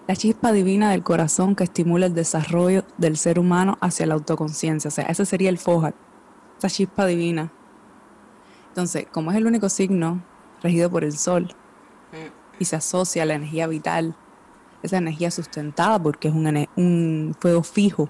[0.07, 4.89] la chispa divina del corazón que estimula el desarrollo del ser humano hacia la autoconciencia.
[4.89, 5.95] O sea, ese sería el Fohat,
[6.57, 7.51] esa chispa divina.
[8.67, 10.21] Entonces, como es el único signo
[10.61, 11.55] regido por el sol
[12.59, 14.15] y se asocia a la energía vital,
[14.83, 18.09] esa energía sustentada porque es un, un fuego fijo.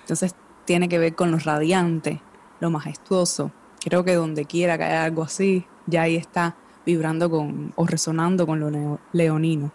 [0.00, 2.20] Entonces, tiene que ver con lo radiante,
[2.60, 7.72] lo majestuoso, creo que donde quiera que haya algo así, ya ahí está vibrando con
[7.76, 9.70] o resonando con lo leonino.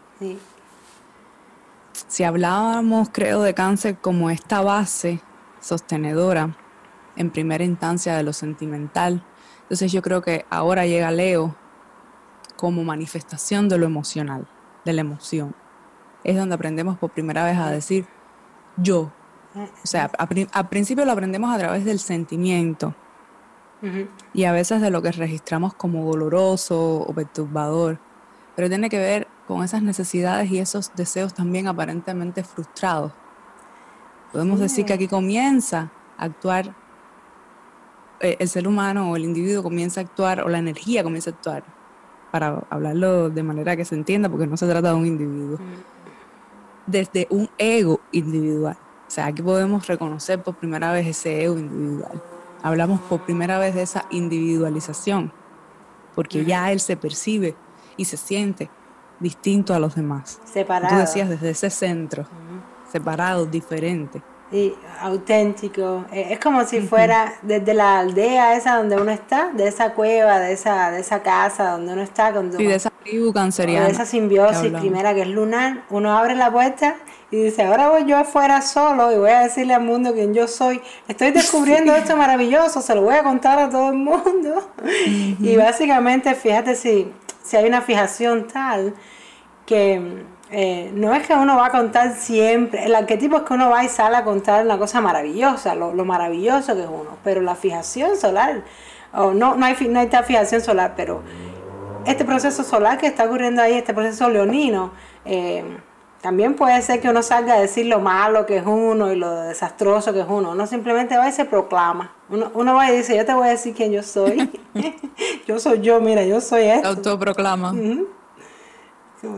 [2.08, 5.20] Si hablábamos, creo, de cáncer como esta base
[5.60, 6.56] sostenedora
[7.16, 9.24] en primera instancia de lo sentimental,
[9.64, 11.56] entonces yo creo que ahora llega Leo
[12.56, 14.48] como manifestación de lo emocional,
[14.86, 15.56] de la emoción.
[16.24, 18.06] Es donde aprendemos por primera vez a decir
[18.78, 19.12] yo.
[19.56, 20.10] O sea,
[20.52, 22.96] al principio lo aprendemos a través del sentimiento,
[24.34, 28.00] y a veces de lo que registramos como doloroso o perturbador,
[28.56, 33.12] pero tiene que ver con esas necesidades y esos deseos también aparentemente frustrados.
[34.32, 36.74] Podemos decir que aquí comienza a actuar
[38.22, 41.34] eh, el ser humano o el individuo comienza a actuar o la energía comienza a
[41.34, 41.64] actuar,
[42.32, 45.60] para hablarlo de manera que se entienda, porque no se trata de un individuo,
[46.86, 48.78] desde un ego individual.
[49.08, 52.22] O sea, aquí podemos reconocer por primera vez ese ego individual
[52.64, 55.32] hablamos por primera vez de esa individualización,
[56.16, 57.56] porque ya él se percibe
[57.98, 58.72] y se siente
[59.20, 60.40] distinto a los demás.
[60.46, 60.96] Separado.
[60.96, 62.26] Tú decías desde ese centro,
[62.90, 64.24] separado, diferente.
[64.54, 66.06] Sí, auténtico.
[66.12, 70.40] Eh, es como si fuera desde la aldea esa donde uno está, de esa cueva,
[70.40, 72.32] de esa, de esa casa donde uno está.
[72.56, 73.88] Sí, de esa tribu canceriana.
[73.88, 76.98] de esa simbiosis primera que es lunar, uno abre la puerta
[77.32, 80.48] y dice, ahora voy yo afuera solo y voy a decirle al mundo quién yo
[80.48, 80.80] soy.
[81.08, 84.70] Estoy descubriendo esto maravilloso, se lo voy a contar a todo el mundo.
[84.86, 88.94] Y básicamente, fíjate si, si hay una fijación tal
[89.66, 90.26] que
[90.56, 93.84] eh, no es que uno va a contar siempre, el arquetipo es que uno va
[93.84, 98.16] y sale a contar una cosa maravillosa, lo, maravilloso que es uno, pero la fijación
[98.18, 98.62] solar,
[99.14, 101.24] o no, no hay, no hay tal fijación solar, pero
[102.06, 104.92] este proceso solar que está ocurriendo ahí, este proceso leonino,
[105.26, 105.64] eh,
[106.22, 109.34] también puede ser que uno salga a decir lo malo que es uno y lo
[109.42, 110.52] desastroso que es uno.
[110.52, 112.14] Uno simplemente va y se proclama.
[112.30, 114.50] Uno, uno va y dice, yo te voy a decir quién yo soy.
[115.48, 116.88] yo soy yo, mira, yo soy esto.
[116.88, 117.74] Autoproclama.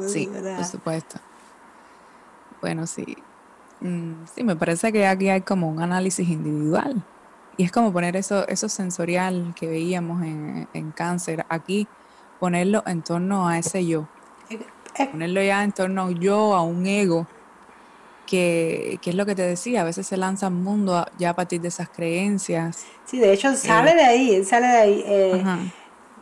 [0.08, 1.20] Sí, por supuesto.
[2.62, 3.18] Bueno, sí.
[3.82, 7.04] Mm, sí, me parece que aquí hay como un análisis individual.
[7.58, 11.88] Y es como poner eso, eso sensorial que veíamos en, en cáncer aquí,
[12.40, 14.08] ponerlo en torno a ese yo.
[15.12, 17.28] Ponerlo ya en torno a un yo, a un ego,
[18.26, 21.34] que, que, es lo que te decía, a veces se lanza al mundo ya a
[21.34, 22.86] partir de esas creencias.
[23.06, 25.04] Sí, de hecho sale eh, de ahí, sale de ahí.
[25.06, 25.44] Eh,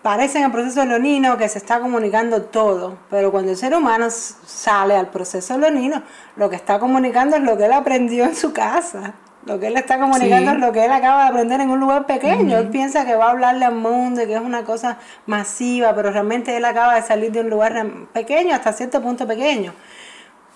[0.04, 4.10] parece en el proceso leonino que se está comunicando todo, pero cuando el ser humano
[4.12, 6.04] sale al proceso leonino,
[6.36, 9.16] lo que está comunicando es lo que él aprendió en su casa.
[9.45, 12.06] Lo que él está comunicando es lo que él acaba de aprender en un lugar
[12.06, 12.58] pequeño.
[12.58, 16.12] Él piensa que va a hablarle al mundo y que es una cosa masiva, pero
[16.12, 17.74] realmente él acaba de salir de un lugar
[18.14, 19.74] pequeño, hasta cierto punto pequeño.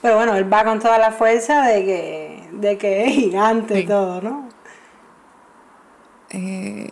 [0.02, 4.22] Pero bueno, él va con toda la fuerza de que, de que es gigante todo,
[4.22, 4.48] ¿no?
[6.30, 6.90] Eh,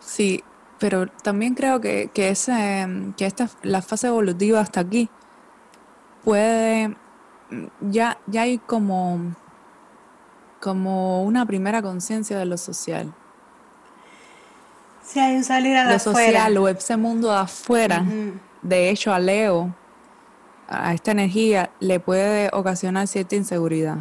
[0.00, 0.42] sí,
[0.78, 5.08] pero también creo que, que, ese, que esta, la fase evolutiva hasta aquí
[6.24, 6.96] puede,
[7.80, 9.34] ya, ya hay como,
[10.60, 13.12] como una primera conciencia de lo social.
[15.02, 18.04] Sí, hay un salir a la Lo social o ese mundo de afuera,
[18.62, 19.74] de hecho a Leo,
[20.66, 23.98] a esta energía, le puede ocasionar cierta inseguridad.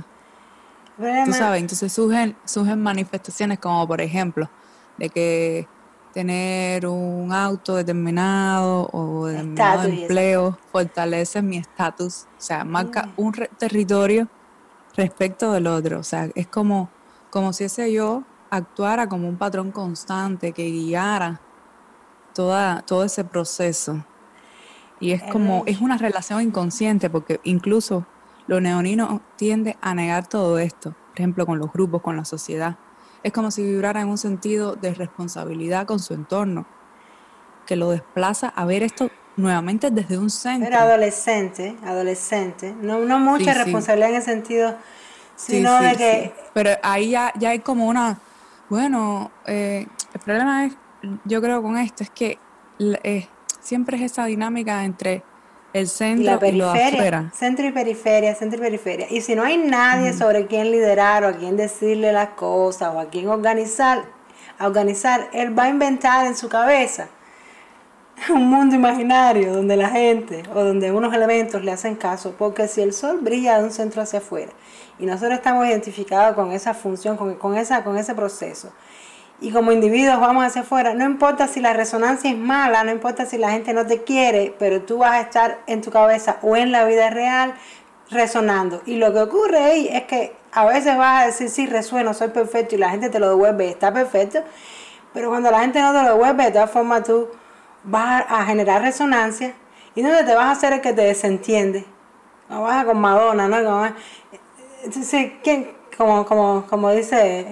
[1.25, 4.49] Tú sabes, entonces surgen, surgen manifestaciones como por ejemplo,
[4.97, 5.67] de que
[6.13, 13.11] tener un auto determinado o determinado empleo fortalece mi estatus, o sea, marca mm.
[13.17, 14.27] un territorio
[14.95, 16.89] respecto del otro, o sea, es como,
[17.31, 21.41] como si ese yo actuara como un patrón constante que guiara
[22.33, 24.05] toda, todo ese proceso.
[24.99, 28.05] Y es como, es una relación inconsciente, porque incluso
[28.47, 32.77] los neoninos tienden a negar todo esto, por ejemplo, con los grupos, con la sociedad
[33.23, 36.65] es como si vibrara en un sentido de responsabilidad con su entorno,
[37.65, 40.69] que lo desplaza a ver esto nuevamente desde un centro.
[40.69, 44.75] Pero adolescente, adolescente, no, no mucha responsabilidad en el sentido,
[45.35, 46.33] sino de que...
[46.53, 48.19] Pero ahí ya, ya hay como una,
[48.69, 50.73] bueno, eh, el problema es,
[51.23, 52.37] yo creo con esto, es que
[52.79, 53.27] eh,
[53.61, 55.23] siempre es esa dinámica entre
[55.73, 59.07] el centro y, la periferia, Centro y periferia, centro y periferia.
[59.09, 62.99] Y si no hay nadie sobre quién liderar o a quién decirle las cosas o
[62.99, 64.03] a quién organizar,
[64.59, 67.09] a organizar, él va a inventar en su cabeza
[68.29, 72.81] un mundo imaginario donde la gente o donde unos elementos le hacen caso, porque si
[72.81, 74.51] el sol brilla de un centro hacia afuera
[74.99, 78.71] y nosotros estamos identificados con esa función, con, con, esa, con ese proceso,
[79.43, 83.25] y como individuos vamos hacia afuera, no importa si la resonancia es mala, no importa
[83.25, 86.55] si la gente no te quiere, pero tú vas a estar en tu cabeza o
[86.55, 87.53] en la vida real
[88.09, 88.81] resonando.
[88.85, 92.29] Y lo que ocurre ahí es que a veces vas a decir, sí, resueno, soy
[92.29, 94.39] perfecto y la gente te lo devuelve, está perfecto,
[95.13, 97.27] pero cuando la gente no te lo devuelve, de todas formas tú
[97.83, 99.55] vas a generar resonancia
[99.93, 101.85] y donde te vas a hacer el que te desentiende.
[102.47, 103.93] No vas a con Madonna, ¿no?
[104.85, 105.82] Entonces, ¿quién?
[105.97, 107.45] Como, como, como dice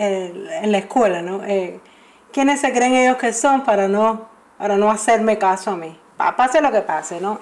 [0.64, 1.44] en la escuela, ¿no?
[1.44, 1.80] Eh,
[2.32, 4.28] ¿Quiénes se creen ellos que son para no,
[4.58, 5.98] para no hacerme caso a mí?
[6.38, 7.40] Pase lo que pase, ¿no?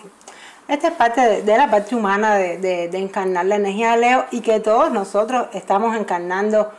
[0.67, 4.41] Esta es parte de, la parte humana de, de, encarnar la energía de Leo y
[4.41, 6.71] que todos nosotros estamos encarnando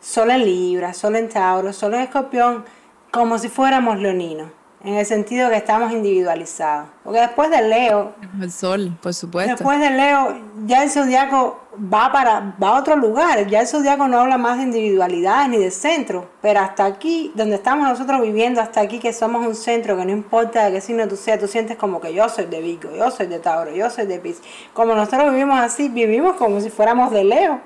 [0.00, 2.64] solo en Libra, solo en Tauro, solo en Escorpión,
[3.10, 4.48] como si fuéramos leoninos
[4.84, 6.88] en el sentido que estamos individualizados.
[7.04, 8.14] Porque después de Leo...
[8.40, 9.52] El sol, por supuesto.
[9.52, 11.60] Después de Leo, ya el zodiaco
[11.92, 13.46] va, para, va a otro lugar.
[13.46, 16.28] Ya el zodiaco no habla más de individualidad ni de centro.
[16.40, 20.10] Pero hasta aquí, donde estamos nosotros viviendo, hasta aquí que somos un centro, que no
[20.10, 23.10] importa de qué signo tú seas, tú sientes como que yo soy de Vico, yo
[23.12, 24.42] soy de Tauro, yo soy de Pisces.
[24.72, 27.60] Como nosotros vivimos así, vivimos como si fuéramos de Leo.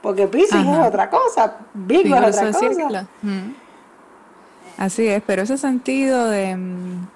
[0.00, 3.06] Porque Pisces es otra cosa, Vico es otra cosa.
[4.78, 7.06] Así es, pero ese sentido mm,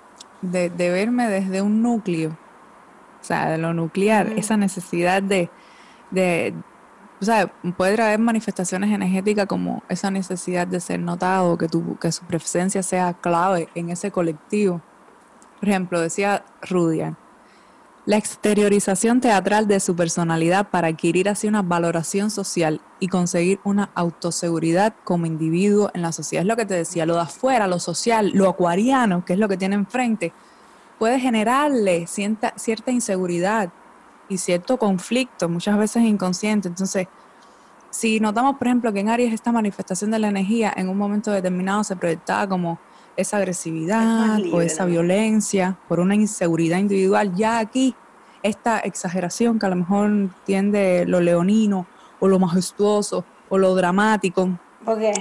[0.42, 2.30] de, de, verme desde un núcleo,
[3.20, 5.50] o sea, de lo nuclear, esa necesidad de,
[6.10, 6.54] de,
[7.20, 7.46] o sea,
[7.76, 12.82] puede haber manifestaciones energéticas como esa necesidad de ser notado, que, tu, que su presencia
[12.82, 14.80] sea clave en ese colectivo.
[15.58, 17.16] Por ejemplo, decía Rudian,
[18.06, 23.90] La exteriorización teatral de su personalidad para adquirir así una valoración social y conseguir una
[23.96, 26.42] autoseguridad como individuo en la sociedad.
[26.42, 29.48] Es lo que te decía, lo de afuera, lo social, lo acuariano, que es lo
[29.48, 30.32] que tiene enfrente,
[31.00, 33.70] puede generarle cierta, cierta inseguridad
[34.28, 36.68] y cierto conflicto, muchas veces inconsciente.
[36.68, 37.08] Entonces,
[37.90, 41.32] si notamos, por ejemplo, que en Aries esta manifestación de la energía en un momento
[41.32, 42.78] determinado se proyectaba como
[43.16, 47.94] esa agresividad o esa violencia por una inseguridad individual, ya aquí
[48.42, 51.86] esta exageración que a lo mejor tiende lo leonino
[52.20, 54.58] o lo majestuoso o lo dramático,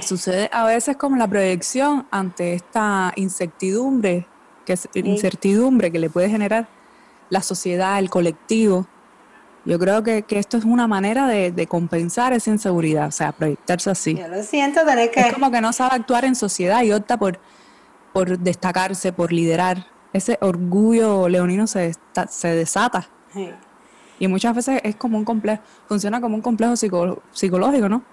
[0.01, 4.27] sucede a veces como la proyección ante esta incertidumbre,
[4.65, 6.67] que es incertidumbre que le puede generar
[7.29, 8.85] la sociedad, el colectivo.
[9.65, 14.15] Yo creo que, esto es una manera de, compensar esa inseguridad, o sea, proyectarse así.
[14.15, 15.21] Yo lo siento, tener que...
[15.21, 17.39] Es como que no sabe actuar en sociedad y opta por
[18.15, 19.87] por destacarse, por liderar.
[20.13, 21.93] Ese orgullo leonino se,
[22.29, 23.09] se desata.
[24.17, 28.03] Y muchas veces es como un complejo, funciona como un complejo psicológico, ¿no?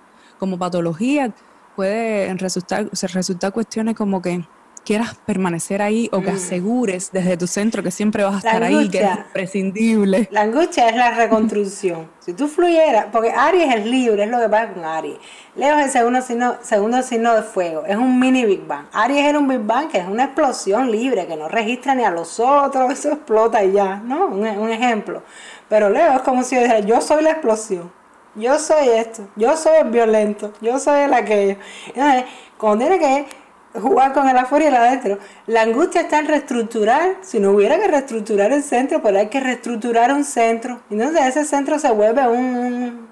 [0.40, 1.32] Como patología,
[1.76, 4.44] puede resultar, resultar cuestiones como que
[4.84, 6.36] quieras permanecer ahí o que mm.
[6.36, 10.28] asegures desde tu centro que siempre vas a estar ahí, que es imprescindible.
[10.30, 12.10] La angustia es la reconstrucción.
[12.20, 15.18] si tú fluyeras, porque Aries es libre, es lo que pasa con Aries.
[15.56, 18.86] Leo es el segundo signo, segundo signo de fuego, es un mini Big Bang.
[18.92, 22.10] Aries era un Big Bang que es una explosión libre, que no registra ni a
[22.10, 24.26] los otros, eso explota y ya, ¿no?
[24.26, 25.22] Un, un ejemplo.
[25.68, 27.90] Pero Leo es como si yo dijera, yo soy la explosión.
[28.34, 31.56] Yo soy esto, yo soy el violento, yo soy el aquello.
[31.88, 32.24] Entonces,
[32.56, 33.26] cuando tiene que
[33.74, 35.18] jugar con el afuera y el adentro.
[35.46, 37.16] La angustia está en reestructurar.
[37.22, 40.80] Si no hubiera que reestructurar el centro, pero hay que reestructurar un centro.
[40.90, 43.08] Entonces ese centro se vuelve un,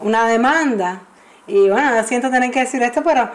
[0.00, 1.02] una demanda.
[1.46, 3.30] Y bueno, siento tener que decir esto, pero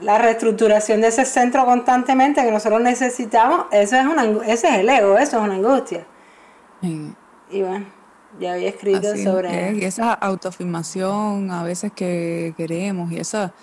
[0.00, 4.88] la reestructuración de ese centro constantemente que nosotros necesitamos, eso es una, ese es el
[4.88, 6.04] ego, eso es una angustia.
[6.82, 7.86] Y bueno,
[8.38, 9.72] ya había escrito sobre...
[9.72, 13.54] y esa autoafirmación a veces que queremos y esa,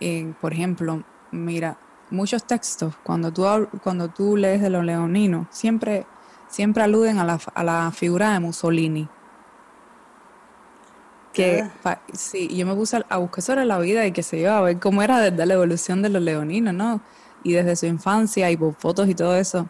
[0.00, 1.02] eh, por ejemplo,
[1.36, 1.76] Mira,
[2.10, 3.44] muchos textos, cuando tú,
[3.82, 6.06] cuando tú lees de los leoninos, siempre,
[6.48, 9.08] siempre aluden a la, a la figura de Mussolini.
[11.32, 11.68] Que
[12.14, 14.78] sí, yo me puse a buscar sobre la vida y que se iba a ver
[14.78, 17.02] cómo era desde la evolución de los leoninos, ¿no?
[17.42, 19.68] Y desde su infancia y por fotos y todo eso.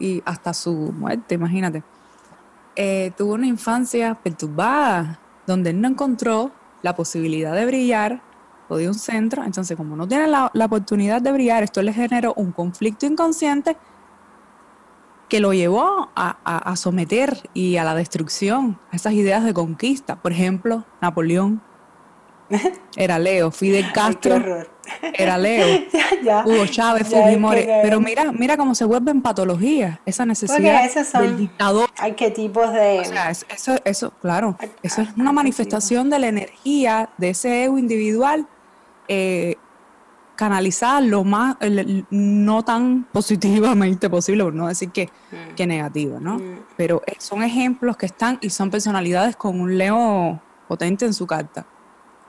[0.00, 1.84] y hasta su muerte, imagínate.
[2.74, 6.50] Eh, tuvo una infancia perturbada, donde él no encontró
[6.82, 8.20] la posibilidad de brillar
[8.68, 9.44] o de un centro.
[9.44, 13.76] Entonces, como no tiene la, oportunidad de brillar, esto le generó un conflicto inconsciente
[15.28, 20.16] que lo llevó a, someter y a la destrucción, a esas ideas de conquista.
[20.16, 21.60] Por ejemplo, Napoleón
[22.96, 24.66] era Leo, Fidel Castro
[25.14, 25.82] era Leo,
[26.44, 27.66] Hugo Chávez, Fujimori.
[27.82, 30.90] Pero mira, mira cómo se vuelve en patología esa necesidad
[31.20, 31.90] del dictador.
[31.98, 33.00] Hay qué tipos de.
[33.00, 37.78] O sea, eso, eso, claro, eso es una manifestación de la energía de ese ego
[37.78, 38.46] individual
[39.08, 39.56] eh,
[40.36, 41.56] canalizar lo más,
[42.10, 45.54] no tan positivamente posible, por no decir que, mm.
[45.56, 46.38] que negativa, ¿no?
[46.38, 46.60] Mm.
[46.76, 51.26] Pero eh, son ejemplos que están y son personalidades con un Leo potente en su
[51.26, 51.66] carta.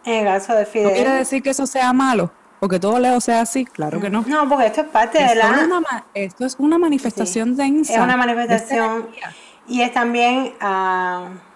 [0.05, 0.87] En el caso de Fidel.
[0.87, 2.31] ¿No quiere decir que eso sea malo?
[2.59, 4.23] Porque todo Leo sea así, claro que no.
[4.27, 6.05] No, porque esto es parte de la...
[6.13, 7.93] esto es una manifestación de densa.
[7.93, 9.07] Es una manifestación
[9.67, 10.53] y es también...
[10.61, 11.48] Uh,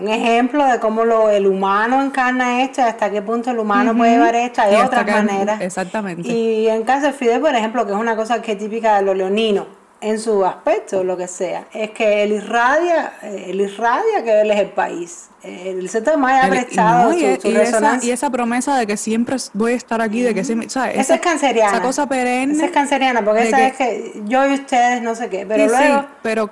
[0.00, 3.96] un ejemplo de cómo lo, el humano encarna esto y hasta qué punto el humano
[3.96, 5.60] puede llevar esto de otras maneras.
[5.60, 6.28] Exactamente.
[6.28, 9.02] Y en caso de Fidel, por ejemplo, que es una cosa que es típica de
[9.02, 9.66] los leoninos,
[10.00, 14.58] en su aspecto, lo que sea, es que él irradia, él irradia que él es
[14.58, 15.28] el país.
[15.42, 19.76] El centro más ha prestado y, esa, y, esa, promesa de que siempre voy a
[19.76, 20.98] estar aquí, de que siempre, ¿sabes?
[20.98, 21.72] Esa, es canceriana.
[21.72, 22.54] Esa cosa perenne.
[22.54, 26.06] Esa es canceriana, porque esa es que yo y ustedes no sé qué, pero luego...
[26.22, 26.50] pero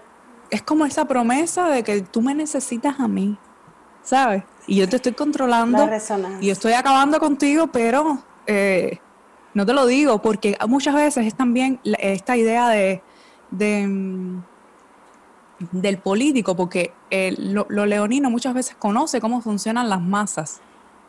[0.50, 3.36] es como esa promesa de que tú me necesitas a mí,
[4.02, 4.44] ¿sabes?
[4.66, 5.88] Y yo te estoy controlando
[6.40, 8.98] y estoy acabando contigo, pero eh,
[9.54, 13.02] no te lo digo porque muchas veces es también esta idea de,
[13.50, 14.38] mm,
[15.72, 16.92] del político, porque
[17.38, 20.60] lo, leonino muchas veces conoce cómo funcionan las masas.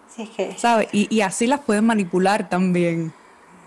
[0.07, 0.57] Sí, es que...
[0.57, 0.87] ¿Sabes?
[0.91, 3.13] Y, y así las pueden manipular también.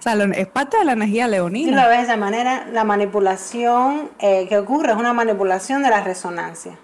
[0.03, 1.71] O sea, es parte de la energía leonina.
[1.71, 5.91] Tú lo ves de esa manera, la manipulación eh, que ocurre es una manipulación de
[5.91, 6.77] la resonancia.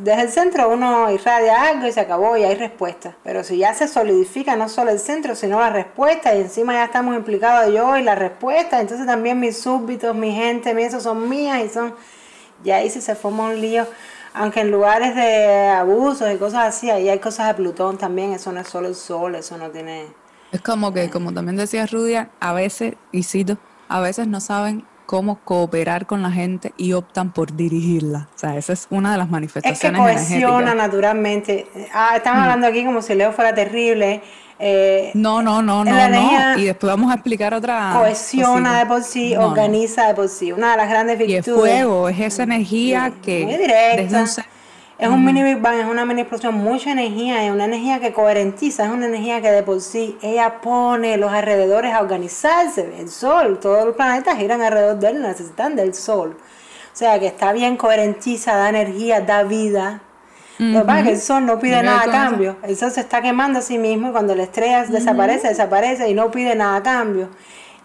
[0.00, 3.14] Desde el centro uno irradia algo y se acabó y hay respuesta.
[3.22, 6.86] Pero si ya se solidifica no solo el centro, sino la respuesta y encima ya
[6.86, 11.28] estamos implicados yo y la respuesta, entonces también mis súbditos, mi gente, mi eso son
[11.28, 11.94] mías y son...
[12.64, 13.86] Y ahí sí se forma un lío.
[14.32, 18.50] Aunque en lugares de abusos y cosas así, ahí hay cosas de Plutón también, eso
[18.50, 20.23] no es solo el sol, eso no tiene
[20.54, 24.84] es como que, como también decía Rudia, a veces, y cito, a veces no saben
[25.04, 28.28] cómo cooperar con la gente y optan por dirigirla.
[28.32, 30.00] O sea, esa es una de las manifestaciones.
[30.00, 31.66] Es que cohesiona naturalmente.
[31.92, 32.42] Ah, estamos mm.
[32.42, 34.22] hablando aquí como si Leo fuera terrible.
[34.60, 36.56] Eh, no, no, no, no, no.
[36.56, 37.90] Y después vamos a explicar otra.
[37.98, 40.52] Cohesiona de por sí, organiza de por sí.
[40.52, 41.46] Una de las grandes virtudes.
[41.46, 43.42] Y el fuego es esa energía que.
[43.42, 44.24] Muy directa.
[45.04, 48.14] Es un mini Big Bang, es una mini explosión, mucha energía, es una energía que
[48.14, 52.90] coherentiza, es una energía que de por sí ella pone los alrededores a organizarse.
[52.98, 56.38] El Sol, todos los planetas giran alrededor de él, necesitan del Sol.
[56.38, 60.00] O sea que está bien coherentiza, da energía, da vida.
[60.56, 62.56] Lo que pasa es que el Sol no pide nada a cambio.
[62.62, 66.14] El Sol se está quemando a sí mismo y cuando la estrella desaparece, desaparece y
[66.14, 67.28] no pide nada a cambio.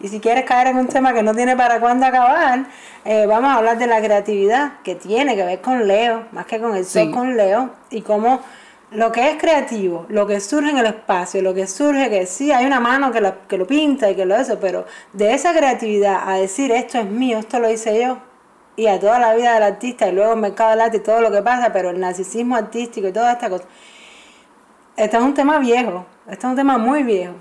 [0.00, 2.64] Y si quieres caer en un tema que no tiene para cuándo acabar,
[3.04, 6.58] eh, vamos a hablar de la creatividad, que tiene que ver con Leo, más que
[6.58, 8.40] con el sol con Leo, y cómo
[8.92, 12.50] lo que es creativo, lo que surge en el espacio, lo que surge que sí,
[12.50, 16.28] hay una mano que, que lo pinta y que lo hace, pero de esa creatividad
[16.28, 18.18] a decir esto es mío, esto lo hice yo,
[18.76, 21.20] y a toda la vida del artista, y luego el mercado del arte y todo
[21.20, 23.64] lo que pasa, pero el narcisismo artístico y toda esta cosa,
[24.96, 27.34] este es un tema viejo, este es un tema muy viejo,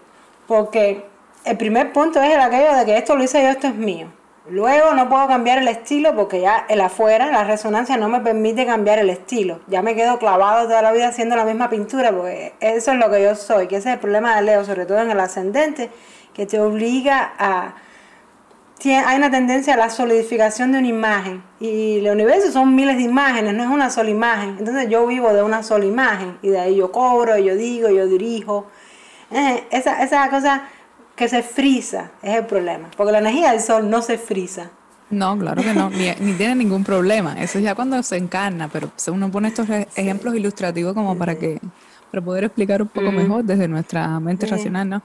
[0.45, 1.08] porque
[1.45, 4.07] el primer punto es el aquello de que esto lo hice yo, esto es mío.
[4.49, 8.65] Luego no puedo cambiar el estilo porque ya el afuera, la resonancia no me permite
[8.65, 9.59] cambiar el estilo.
[9.67, 13.11] Ya me quedo clavado toda la vida haciendo la misma pintura porque eso es lo
[13.11, 15.91] que yo soy, que ese es el problema de Leo, sobre todo en el ascendente,
[16.33, 17.75] que te obliga a...
[19.05, 23.03] Hay una tendencia a la solidificación de una imagen y el universo son miles de
[23.03, 24.55] imágenes, no es una sola imagen.
[24.57, 28.07] Entonces yo vivo de una sola imagen y de ahí yo cobro, yo digo, yo
[28.07, 28.67] dirijo.
[29.31, 30.63] Eh, esa, esa cosa
[31.19, 34.71] que se frisa, es el problema, porque la energía del sol no se frisa.
[35.09, 37.33] No, claro que no, ni, tiene ningún problema.
[37.41, 41.59] Eso es ya cuando se encarna, pero uno pone estos ejemplos ilustrativos como para que
[42.09, 45.01] para poder explicar un poco mejor desde nuestra mente racional, ¿no?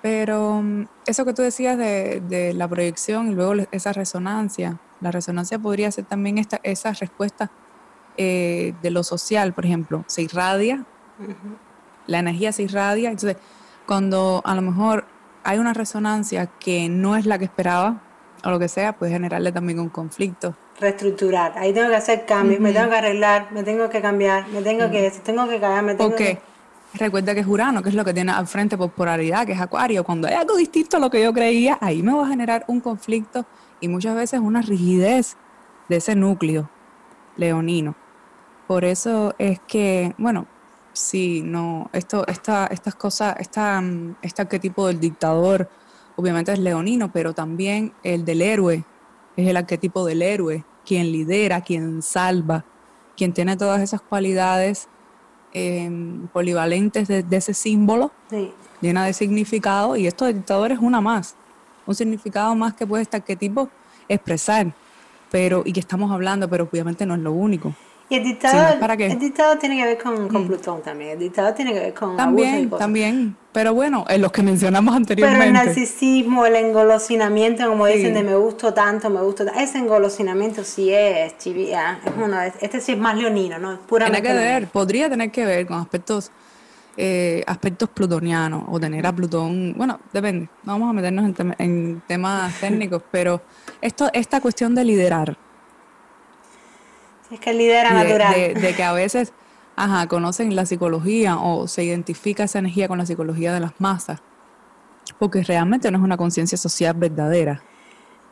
[0.00, 5.58] Pero mm, eso que tú decías de, la proyección y luego esa resonancia, la resonancia
[5.58, 7.50] podría ser también esta, esa respuesta
[8.16, 10.86] eh, de lo social, por ejemplo, se irradia,
[12.06, 13.36] la energía se irradia, entonces
[13.84, 15.04] cuando a lo mejor
[15.44, 18.02] hay una resonancia que no es la que esperaba,
[18.44, 20.54] o lo que sea, puede generarle también un conflicto.
[20.78, 21.58] Reestructurar.
[21.58, 24.90] Ahí tengo que hacer cambios, me tengo que arreglar, me tengo que cambiar, me tengo
[24.90, 26.38] que, tengo que caer, me tengo que...
[26.94, 29.60] Recuerda que es Urano, que es lo que tiene al frente por polaridad, que es
[29.60, 30.02] Acuario.
[30.02, 32.80] Cuando hay algo distinto a lo que yo creía, ahí me va a generar un
[32.80, 33.46] conflicto
[33.78, 35.36] y muchas veces una rigidez
[35.88, 36.68] de ese núcleo
[37.36, 37.94] leonino.
[38.66, 40.46] Por eso es que, bueno,
[41.00, 45.66] Sí, no, esto, esta, estas cosas, esta, mm, este arquetipo del dictador,
[46.14, 48.84] obviamente es leonino, pero también el del héroe,
[49.34, 52.66] es el arquetipo del héroe, quien lidera, quien salva,
[53.16, 54.88] quien tiene todas esas cualidades
[55.54, 58.12] em, polivalentes de, ese símbolo,
[58.82, 61.34] llena de significado, y esto del dictador es una más,
[61.86, 63.70] un significado más que puede este arquetipo
[64.06, 64.74] expresar,
[65.30, 67.74] pero, y que estamos hablando, pero obviamente no es lo único.
[68.10, 70.46] Y el dictado, el dictado tiene que ver con, con mm.
[70.48, 71.12] Plutón también.
[71.12, 73.36] El dictado tiene que ver con también, también.
[73.52, 75.46] Pero bueno, en los que mencionamos anteriormente.
[75.46, 79.60] Pero el narcisismo, el engolosinamiento, como dicen de me gusto tanto, me gusto tanto.
[79.60, 82.00] Ese engolosinamiento sí es chivía.
[82.04, 83.74] Es uno, este sí es más leonino, ¿no?
[83.74, 86.32] Es puramente Tiene que ver, podría tener que ver con aspectos
[86.96, 92.02] eh, aspectos plutonianos o tener a Plutón, bueno, depende, no vamos a meternos en, en
[92.06, 93.40] temas técnicos, pero
[93.80, 95.38] esto, esta cuestión de liderar,
[97.30, 98.54] es que lidera natural.
[98.54, 99.32] De, que a veces,
[99.76, 104.20] ajá, conocen la psicología o se identifica esa energía con la psicología de las masas,
[105.18, 107.62] porque realmente no es una conciencia social verdadera.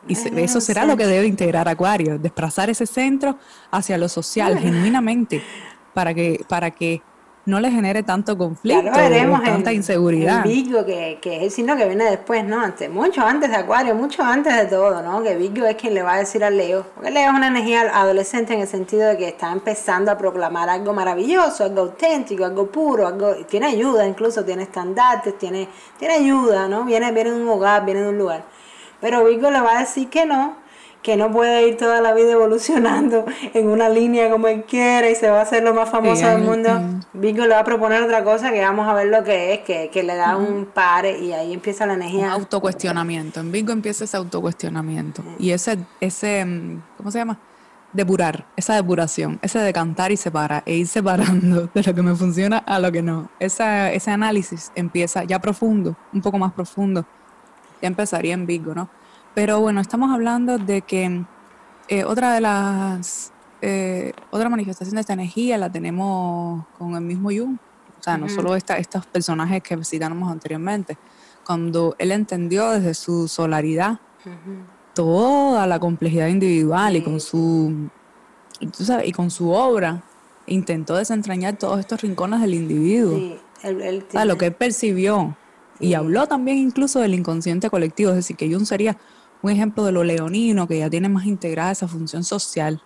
[0.07, 3.37] Y eso será lo que debe integrar Acuario, desplazar ese centro
[3.69, 5.43] hacia lo social, genuinamente,
[5.93, 7.01] para que, para que
[7.49, 10.43] no le genere tanto conflicto, tanta inseguridad.
[10.43, 12.61] Virgo, que, que, es el signo que viene después, ¿no?
[12.61, 15.21] Antes, mucho antes de Acuario, mucho antes de todo, ¿no?
[15.23, 16.85] Que Virgo es quien le va a decir al Leo.
[16.95, 20.69] Porque Leo es una energía adolescente en el sentido de que está empezando a proclamar
[20.69, 25.67] algo maravilloso, algo auténtico, algo puro, algo tiene ayuda, incluso tiene estandartes, tiene,
[25.97, 26.85] tiene ayuda, ¿no?
[26.85, 28.43] Viene, viene de un hogar, viene de un lugar.
[29.01, 30.55] Pero Virgo le va a decir que no,
[31.09, 33.25] que no puede ir toda la vida evolucionando
[33.55, 36.43] en una línea como él quiere y se va a hacer lo más famoso del
[36.43, 36.69] mundo.
[37.13, 40.03] Vigo le va a proponer otra cosa que vamos a ver lo que es, que,
[40.03, 42.27] le da un pare y ahí empieza la energía.
[42.27, 43.39] Un autocuestionamiento.
[43.39, 45.23] En Vigo empieza ese autocuestionamiento.
[45.39, 47.39] Y ese, ese, mm, ¿cómo se llama?
[47.91, 52.59] Depurar, esa depuración, ese decantar y separar, e ir separando de lo que me funciona
[52.59, 53.31] a lo que no.
[53.39, 57.03] Esa, ese análisis empieza ya profundo, un poco más profundo.
[57.81, 58.89] Ya empezaría en Vigo, ¿no?
[59.35, 61.23] Pero bueno, estamos hablando de que
[61.87, 63.31] eh, otra de las,
[63.61, 67.57] eh, otra manifestación de esta energía la tenemos con el mismo Jung.
[67.99, 70.97] O sea, no solo esta, estos personajes que citamos anteriormente.
[71.45, 73.99] Cuando él entendió desde su solaridad
[74.93, 77.89] toda la complejidad individual y con su
[78.59, 80.03] y con su obra
[80.45, 83.17] intentó desentrañar todos estos rincones del individuo.
[83.17, 83.37] Sí,
[84.25, 85.35] lo que él percibió.
[85.79, 88.97] Y habló también incluso del inconsciente colectivo, es decir, que Jung sería
[89.41, 92.81] un ejemplo de lo leonino, que ya tiene más integrada esa función social.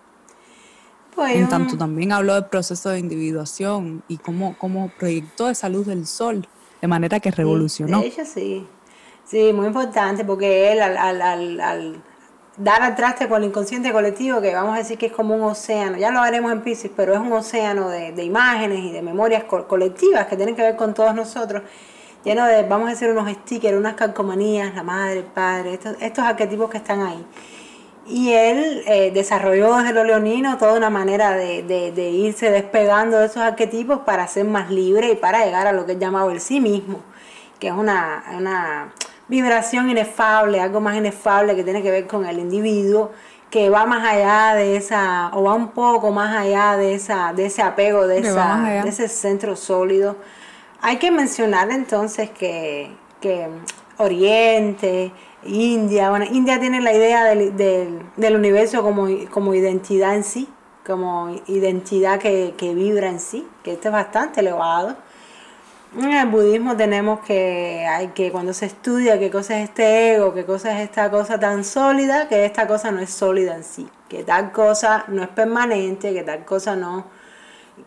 [1.15, 5.85] Pues, en tanto también habló del proceso de individuación y cómo, cómo proyectó esa luz
[5.85, 6.47] del sol
[6.81, 7.99] de manera que revolucionó.
[7.99, 8.67] Sí, de hecho sí,
[9.23, 12.03] sí, muy importante porque él al, al, al,
[12.57, 15.43] dar al traste con el inconsciente colectivo, que vamos a decir que es como un
[15.43, 19.01] océano, ya lo haremos en Pisces, pero es un océano de, de imágenes y de
[19.03, 21.61] memorias colectivas que tienen que ver con todos nosotros,
[22.23, 26.23] lleno de, vamos a decir, unos stickers, unas calcomanías, la madre, el padre, estos, estos
[26.23, 27.25] arquetipos que están ahí.
[28.05, 33.27] Y él eh, desarrolló desde lo leonino toda una manera de, de, irse despegando de
[33.27, 36.41] esos arquetipos para ser más libre y para llegar a lo que él llamaba el
[36.41, 36.99] sí mismo,
[37.59, 38.93] que es una, una
[39.29, 43.11] vibración inefable, algo más inefable que tiene que ver con el individuo,
[43.49, 47.45] que va más allá de esa, o va un poco más allá de esa, de
[47.45, 50.17] ese apego, de, esa, de ese centro sólido.
[50.85, 52.89] Hay que mencionar entonces que,
[53.97, 55.13] Oriente,
[55.45, 60.49] India, bueno, India tiene la idea del, universo como, identidad en sí,
[60.85, 64.97] como identidad que, vibra en sí, que esto es bastante elevado.
[65.97, 70.43] En el budismo tenemos que, que cuando se estudia qué cosa es este ego, qué
[70.43, 74.25] cosa es esta cosa tan sólida, que esta cosa no es sólida en sí, que
[74.25, 77.05] tal cosa no es permanente, que tal cosa no,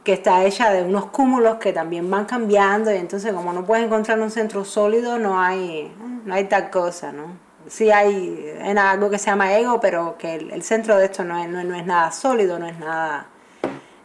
[0.05, 3.85] que está hecha de unos cúmulos que también van cambiando y entonces como no puedes
[3.85, 5.93] encontrar un centro sólido no hay,
[6.25, 7.47] no hay tal cosa, ¿no?
[7.69, 11.39] sí hay en algo que se llama ego, pero que el, centro de esto no
[11.39, 13.27] es, no, es nada sólido, no es nada...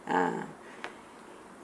[0.08, 0.52] Uh,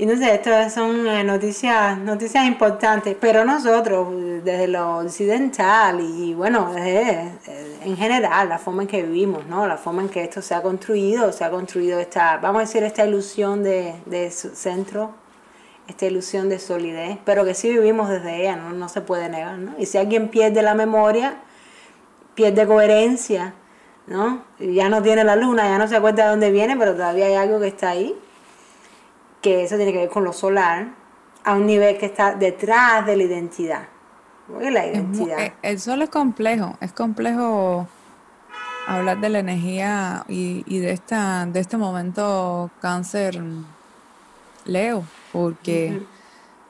[0.01, 4.07] y sé, estas son eh, noticias, noticias importantes, pero nosotros,
[4.45, 9.66] desde lo occidental y bueno, desde, eh, en general, la forma en que vivimos, ¿no?
[9.66, 12.82] la forma en que esto se ha construido, se ha construido esta, vamos a decir,
[12.82, 15.12] esta ilusión de, de centro,
[15.86, 19.59] esta ilusión de solidez, pero que sí vivimos desde ella, no, no se puede negar.
[19.59, 19.74] ¿no?
[19.78, 21.38] Y si alguien pierde la memoria,
[22.34, 23.55] pierde coherencia,
[24.06, 24.44] ¿no?
[24.59, 27.34] Ya no tiene la luna, ya no se acuerda de dónde viene, pero todavía hay
[27.34, 28.14] algo que está ahí,
[29.42, 30.88] que eso tiene que ver con lo solar,
[31.44, 33.88] a un nivel que está detrás de la identidad.
[34.70, 35.40] La identidad.
[35.40, 37.86] Eh, el sol es complejo, es complejo
[38.86, 43.40] hablar de la energía y, de esta de este momento cáncer
[44.64, 46.02] Leo, porque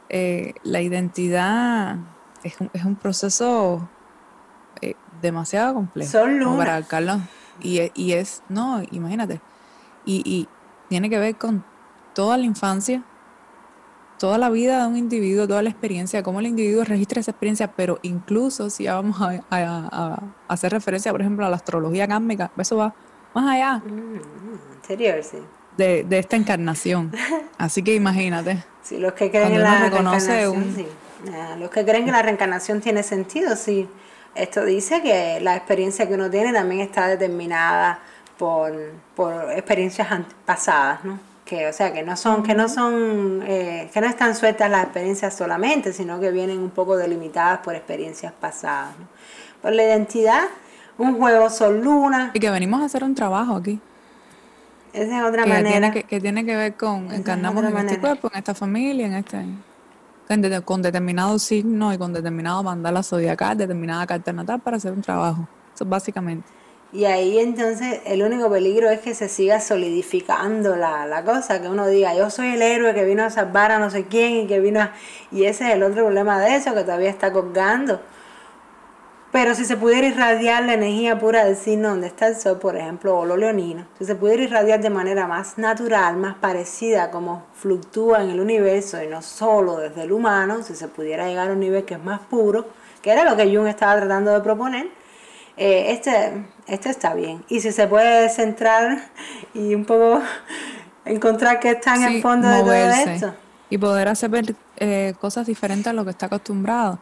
[0.08, 1.96] eh, la identidad
[2.42, 3.88] es es un proceso
[5.20, 6.10] demasiado complejo.
[6.56, 7.20] Para Carlos.
[7.60, 9.40] Y, y, es, no, imagínate.
[10.04, 10.48] Y, y
[10.88, 11.64] tiene que ver con
[12.14, 13.02] toda la infancia,
[14.18, 17.72] toda la vida de un individuo, toda la experiencia, cómo el individuo registra esa experiencia,
[17.72, 22.50] pero incluso si ya vamos a, a, hacer referencia, por ejemplo, a la astrología kármica,
[22.58, 22.94] eso va
[23.34, 23.78] más allá.
[23.78, 24.20] Mm,
[24.86, 24.96] sí.
[25.76, 27.12] De, de, esta encarnación.
[27.58, 28.64] Así que imagínate.
[28.82, 30.86] Sí, los que creen en la reencarnación, sí.
[31.32, 33.88] Ah, los que creen que la reencarnación tiene sentido, sí.
[34.34, 38.00] Esto dice que la experiencia que uno tiene también está determinada
[38.36, 38.72] por,
[39.14, 40.08] por experiencias
[40.44, 41.27] pasadas, ¿no?
[41.48, 44.84] Que, o sea, que no son, que no son, eh, que no están sueltas las
[44.84, 48.90] experiencias solamente, sino que vienen un poco delimitadas por experiencias pasadas.
[48.98, 49.06] ¿no?
[49.62, 50.42] Por la identidad,
[50.98, 52.32] un juego sol luna.
[52.34, 53.80] Y que venimos a hacer un trabajo aquí.
[54.92, 55.90] Esa es otra manera.
[55.90, 59.44] que, que, tiene que ver con encarnamos en este cuerpo, en esta familia, en este
[60.64, 65.48] con determinado signo y con determinado mandala zodiacal, determinada carta natal para hacer un trabajo.
[65.74, 66.57] Eso básicamente.
[66.90, 71.68] Y ahí entonces el único peligro es que se siga solidificando la, la, cosa, que
[71.68, 74.46] uno diga, yo soy el héroe que vino a salvar a no sé quién y
[74.46, 74.92] que vino a...
[75.30, 78.00] Y ese es el otro problema de eso, que todavía está colgando.
[79.30, 82.76] Pero si se pudiera irradiar la energía pura del signo donde está el sol, por
[82.76, 87.44] ejemplo, o lo leonino, si se pudiera irradiar de manera más natural, más parecida como
[87.52, 91.52] fluctúa en el universo y no solo desde el humano, si se pudiera llegar a
[91.52, 92.64] un nivel que es más puro,
[93.02, 94.88] que era lo que Jung estaba tratando de proponer,
[95.58, 97.44] eh, este, este está bien.
[97.48, 99.10] Y si se puede centrar
[99.54, 100.22] y un poco
[101.04, 103.34] encontrar que está en el fondo de todo esto.
[103.70, 106.98] Y poder hacer eh, cosas diferentes a lo que está acostumbrado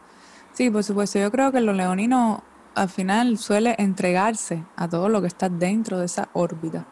[0.57, 1.19] Sí, por supuesto.
[1.19, 2.43] Yo creo que lo leonino
[2.73, 6.83] al final suele entregarse a todo lo que está dentro de esa órbita.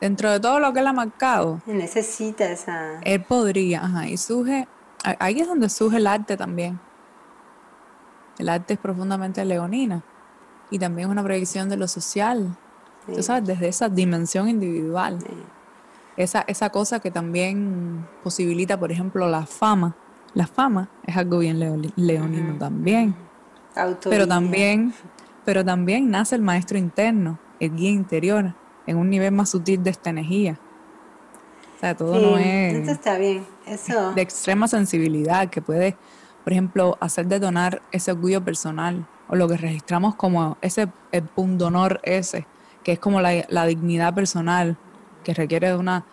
[0.00, 1.60] Dentro de todo lo que él ha marcado.
[1.66, 3.00] Necesita esa...
[3.02, 4.66] Él podría, ajá, y surge...
[5.18, 6.80] Ahí es donde surge el arte también.
[8.38, 10.02] El arte es profundamente leonina.
[10.70, 12.56] Y también es una proyección de lo social.
[13.06, 15.18] Tú sabes, desde esa dimensión individual.
[16.16, 19.96] Esa, esa cosa que también posibilita, por ejemplo, la fama
[20.34, 21.60] la fama es algo bien
[21.96, 23.14] leonino también.
[24.02, 24.92] Pero también
[25.44, 28.54] pero también nace el maestro interno, el guía interior,
[28.86, 30.58] en un nivel más sutil de esta energía.
[31.76, 33.46] O sea, todo no es Esto está bien.
[33.66, 34.12] Eso.
[34.14, 35.96] de extrema sensibilidad que puede,
[36.44, 42.00] por ejemplo, hacer detonar ese orgullo personal o lo que registramos como ese el pundonor
[42.02, 42.46] ese,
[42.82, 44.76] que es como la, la dignidad personal,
[45.22, 46.04] que requiere de una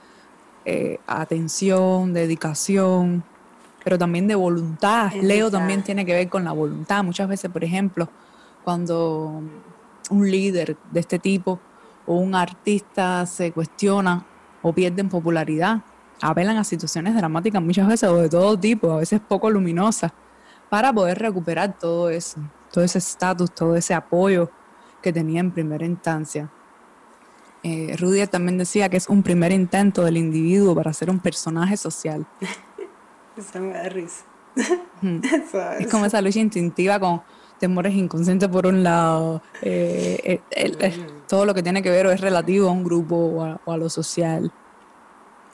[0.65, 3.23] eh, atención, dedicación,
[3.83, 5.11] pero también de voluntad.
[5.13, 7.03] Leo también tiene que ver con la voluntad.
[7.03, 8.09] Muchas veces, por ejemplo,
[8.63, 9.41] cuando
[10.09, 11.59] un líder de este tipo
[12.05, 14.25] o un artista se cuestiona
[14.61, 15.81] o pierden popularidad,
[16.21, 20.11] apelan a situaciones dramáticas muchas veces o de todo tipo, a veces poco luminosas,
[20.69, 22.39] para poder recuperar todo eso,
[22.72, 24.49] todo ese estatus, todo ese apoyo
[25.02, 26.49] que tenía en primera instancia.
[27.64, 27.95] Eh,
[28.31, 32.26] también decía que es un primer intento del individuo para ser un personaje social.
[33.38, 34.23] Eso me da risa.
[35.80, 37.22] Es como esa lucha instintiva con
[37.60, 42.07] temores inconscientes por un lado, eh, eh, el- el- todo lo que tiene que ver
[42.07, 44.52] o es relativo a un grupo o a, o a lo social.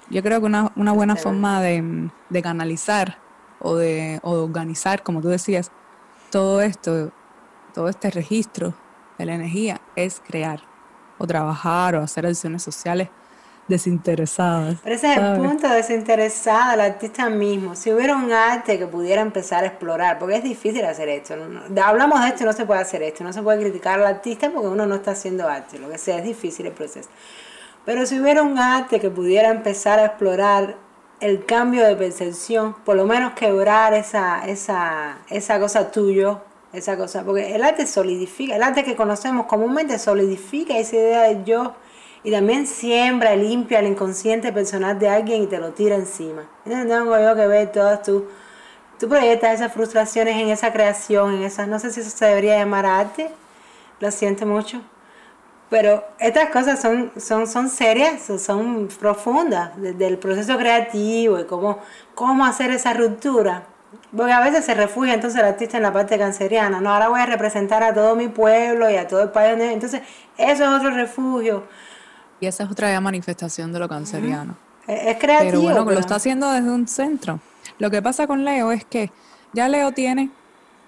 [0.10, 3.19] Yo creo que una, una buena forma de, de canalizar
[3.60, 5.69] o de, o de organizar, como tú decías,
[6.30, 7.12] todo esto,
[7.74, 8.74] todo este registro
[9.18, 10.62] de la energía es crear
[11.18, 13.10] o trabajar o hacer acciones sociales
[13.68, 14.78] desinteresadas.
[14.84, 17.76] Pero ese es el punto desinteresado del artista mismo.
[17.76, 21.36] Si hubiera un arte que pudiera empezar a explorar, porque es difícil hacer esto.
[21.84, 23.24] hablamos de esto y no se puede hacer esto.
[23.24, 25.80] No se puede criticar al artista porque uno no está haciendo arte.
[25.80, 27.10] Lo que sea, es difícil el proceso.
[27.86, 30.76] Pero si hubiera un arte que pudiera empezar a explorar
[31.19, 36.41] el cambio de percepción, por lo menos quebrar esa, esa, esa cosa tuyo,
[36.73, 41.44] esa cosa, porque el arte solidifica, el arte que conocemos comúnmente solidifica esa idea del
[41.44, 41.73] yo
[42.23, 46.44] y también siembra limpia el inconsciente personal de alguien y te lo tira encima.
[46.65, 48.23] Entonces tengo yo que ver todas tus,
[48.99, 52.57] tú proyectas esas frustraciones en esa creación, en esas, no sé si eso se debería
[52.57, 53.31] llamar arte,
[53.99, 54.81] lo siento mucho.
[55.69, 61.80] Pero estas cosas son, son, son serias, son- profundas, desde el proceso creativo y cómo,
[62.15, 63.64] cómo hacer esa ruptura.
[64.15, 67.19] Porque a veces se refugia entonces el artista en la parte canceriana, no, ahora voy
[67.19, 69.52] a representar a todo mi pueblo y a todo el país.
[69.52, 70.02] donde- Entonces,
[70.38, 71.64] eso es otro refugio.
[72.39, 74.56] Y esa es otra manifestación de lo canceriano.
[74.88, 75.52] Es, es creativo.
[75.52, 77.39] Pero bueno, pero- lo está haciendo desde un centro.
[77.80, 79.11] Lo que pasa con Leo es que
[79.53, 80.30] ya Leo tiene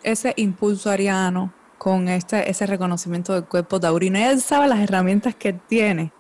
[0.03, 4.19] ese impulso ariano con este, ese reconocimiento del cuerpo taurino.
[4.19, 6.11] Él sabe las herramientas que él tiene.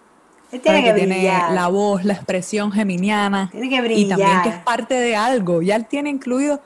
[0.51, 1.51] él tiene Sabe que tiene brillar.
[1.51, 3.49] la voz, la expresión geminiana.
[3.51, 4.63] Tiene que Y también que es brillar.
[4.63, 5.61] parte de algo.
[5.61, 6.59] Ya él tiene incluido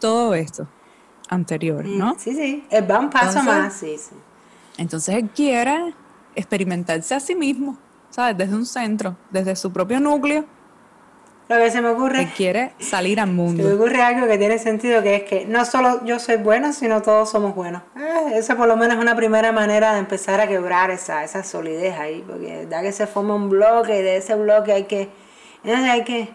[0.00, 0.66] todo esto
[1.30, 2.16] anterior, ¿no?
[2.18, 4.14] Sí, sí, él va un paso Entonces- más, sí, sí.
[4.76, 5.94] Entonces él quiere
[6.34, 7.78] experimentarse a sí mismo,
[8.10, 8.36] ¿sabes?
[8.36, 10.44] Desde un centro, desde su propio núcleo.
[11.52, 13.74] Lo que se me ocurre Él quiere salir al Se me mundo.
[13.74, 17.30] ocurre algo que tiene sentido, que es que no solo yo soy bueno, sino todos
[17.30, 17.82] somos buenos.
[17.96, 21.42] Eh, esa por lo menos es una primera manera de empezar a quebrar esa, esa
[21.44, 25.08] solidez ahí, porque da que se forma un bloque y de ese bloque hay que...
[25.64, 26.28] Entonces hay que...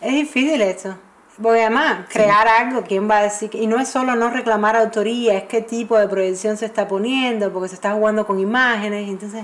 [0.00, 0.94] Es difícil esto.
[1.40, 3.48] Porque además, crear algo, ¿quién va a decir?
[3.48, 6.86] que- Y no es solo no reclamar autoría, es qué tipo de proyección se está
[6.86, 9.40] poniendo, porque se está jugando con imágenes, entonces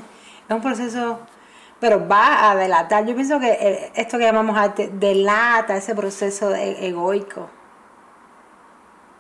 [0.48, 1.18] es un proceso,
[1.80, 3.06] pero va a delatar.
[3.06, 7.48] Yo pienso que eh, esto que llamamos arte delata ese proceso de- egoico.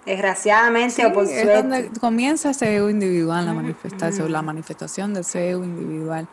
[0.06, 1.62] Desgraciadamente o por Sí, es suerte.
[1.62, 6.26] donde comienza ese ego individual, la manifestación, la manifestación de ese ego individual.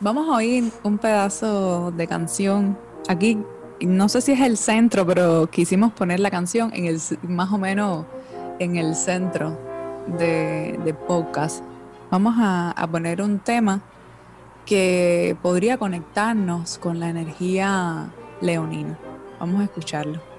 [0.00, 2.78] Vamos a oír un pedazo de canción.
[3.08, 3.38] Aquí,
[3.82, 6.98] no sé si es el centro, pero quisimos poner la canción en el,
[7.28, 8.06] más o menos
[8.58, 9.58] en el centro
[10.18, 11.62] de, de podcast.
[12.10, 13.82] Vamos a, a poner un tema
[14.66, 18.10] que podría conectarnos con la energía
[18.40, 18.98] leonina.
[19.38, 20.29] Vamos a escucharlo.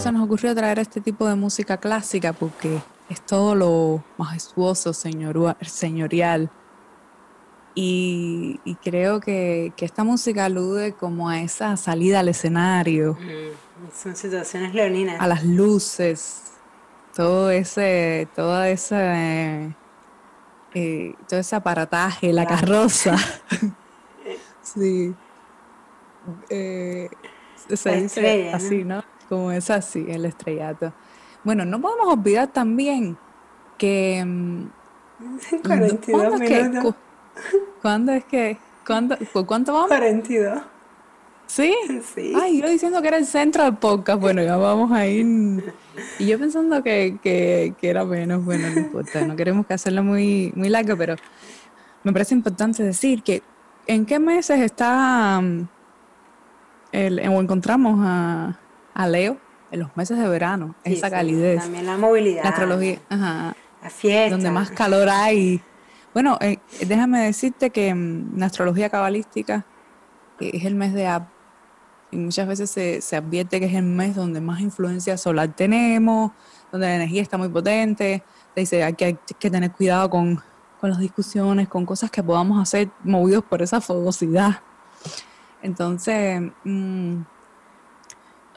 [0.00, 4.94] Nosotros se nos ocurrió traer este tipo de música clásica porque es todo lo majestuoso,
[4.94, 6.50] señorial.
[7.74, 13.14] Y, creo que, esta música alude como a esa salida al escenario.
[13.20, 15.20] Mm, son situaciones leoninas.
[15.20, 16.44] A las luces,
[17.14, 18.98] todo ese, toda esa,
[20.74, 23.16] eh, todo ese aparataje, la carroza.
[24.62, 25.14] sí.
[26.48, 27.10] Eh,
[27.74, 29.04] se dice así, ¿no?
[29.30, 30.92] Como es así, el estrellato.
[31.44, 33.16] Bueno, no podemos olvidar también
[33.78, 34.26] que...
[35.64, 36.94] 42 mm, minutos.
[37.80, 38.58] ¿Cuándo es que?
[38.84, 39.88] ¿Cuándo, ¿Por cuánto vamos?
[39.88, 40.60] 42.
[41.46, 41.74] ¿Sí?
[42.14, 42.32] Sí.
[42.40, 44.20] Ay, yo diciendo que era el centro del podcast.
[44.20, 45.72] Bueno, ya vamos a ir.
[46.18, 48.44] Y yo pensando que, que, que era menos.
[48.44, 49.24] Bueno, no importa.
[49.24, 51.14] No queremos que hacerlo muy, muy largo, pero
[52.02, 53.42] me parece importante decir que
[53.86, 55.68] en qué meses está mm,
[56.92, 58.59] el, o encontramos a,
[58.94, 59.38] a Leo
[59.70, 61.62] en los meses de verano, esa calidez.
[61.62, 62.42] También la movilidad.
[62.42, 63.56] La astrología, ajá.
[63.82, 64.30] La fiesta.
[64.30, 65.62] Donde más calor hay.
[66.12, 69.64] Bueno, eh, déjame decirte que mm, la astrología cabalística
[70.40, 71.28] eh, es el mes de Ab.
[72.10, 76.32] Y muchas veces se, se, advierte que es el mes donde más influencia solar tenemos,
[76.72, 78.24] donde la energía está muy potente.
[78.54, 80.42] Te dice hay que, hay que tener cuidado con,
[80.80, 84.60] con las discusiones, con cosas que podamos hacer movidos por esa fogosidad.
[85.62, 87.20] Entonces, mm,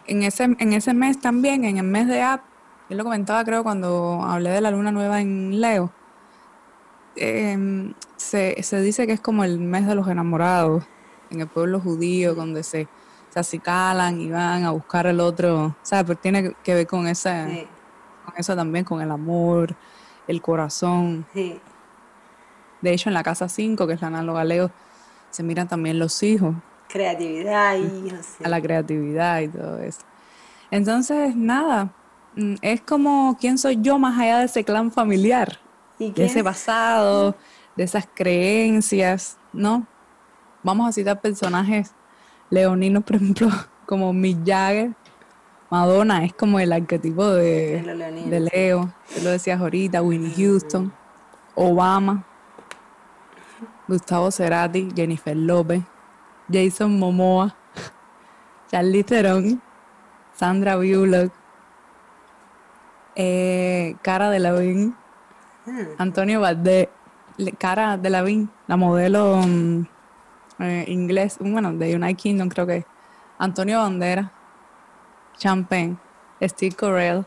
[0.07, 2.41] en, ese, en ese mes también, en el mes de Ab,
[2.89, 5.91] yo lo comentaba creo cuando hablé de la luna nueva en Leo,
[7.15, 10.83] em, se, dice que es como el mes de los enamorados
[11.29, 12.87] en el pueblo judío, donde se,
[13.29, 16.05] se acicalan y van a buscar el otro, ¿sabes?
[16.05, 17.67] Pero tiene que ver con, ese,
[18.25, 19.75] con eso también, con el amor,
[20.27, 21.25] el corazón.
[21.33, 24.71] De hecho, en la casa 5, que es la análoga Leo,
[25.29, 26.55] se miran también los hijos
[26.89, 28.11] creatividad y
[28.43, 30.01] A la creatividad y todo eso.
[30.71, 31.93] Entonces, nada,
[32.35, 35.59] mm, es como quién soy yo más allá de ese clan familiar,
[35.99, 37.35] de ese pasado,
[37.75, 39.85] de esas creencias, ¿no?
[40.63, 41.91] Vamos a citar personajes
[42.49, 43.49] leoninos, por ejemplo,
[43.85, 44.91] como Mick Jagger,
[45.69, 47.81] Madonna es como el arquetipo de,
[48.29, 50.93] de Leo, tú lo decías ahorita, Winnie Houston,
[51.55, 52.23] Obama,
[53.87, 55.83] Gustavo Cerati, Jennifer López,
[56.51, 57.55] Jason Momoa,
[58.69, 59.61] Charlie Theron,
[60.35, 61.31] Sandra Bullock,
[63.15, 64.95] eh, Cara de Lavín,
[65.65, 65.87] hmm.
[65.97, 66.89] Antonio Valdés,
[67.57, 69.85] Cara de Lavín, la modelo mm,
[70.59, 72.85] eh, inglés, bueno, de United Kingdom creo que,
[73.37, 74.31] Antonio Bandera,
[75.37, 75.97] Champagne,
[76.41, 77.25] Steve Correll,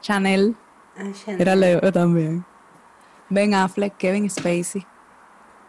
[0.00, 0.56] Chanel,
[0.98, 2.44] ah, era Leo también,
[3.28, 4.86] Ben Affleck, Kevin Spacey,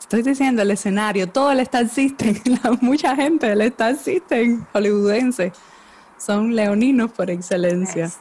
[0.04, 2.36] Estoy diciendo el escenario, todo el Star System,
[2.82, 5.54] mucha gente del Star System hollywoodense
[6.18, 8.12] son leoninos por excelencia.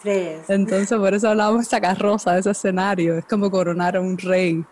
[0.49, 3.19] Entonces, por eso hablamos de esa carroza, de ese escenario.
[3.19, 4.65] Es como coronar a un rey.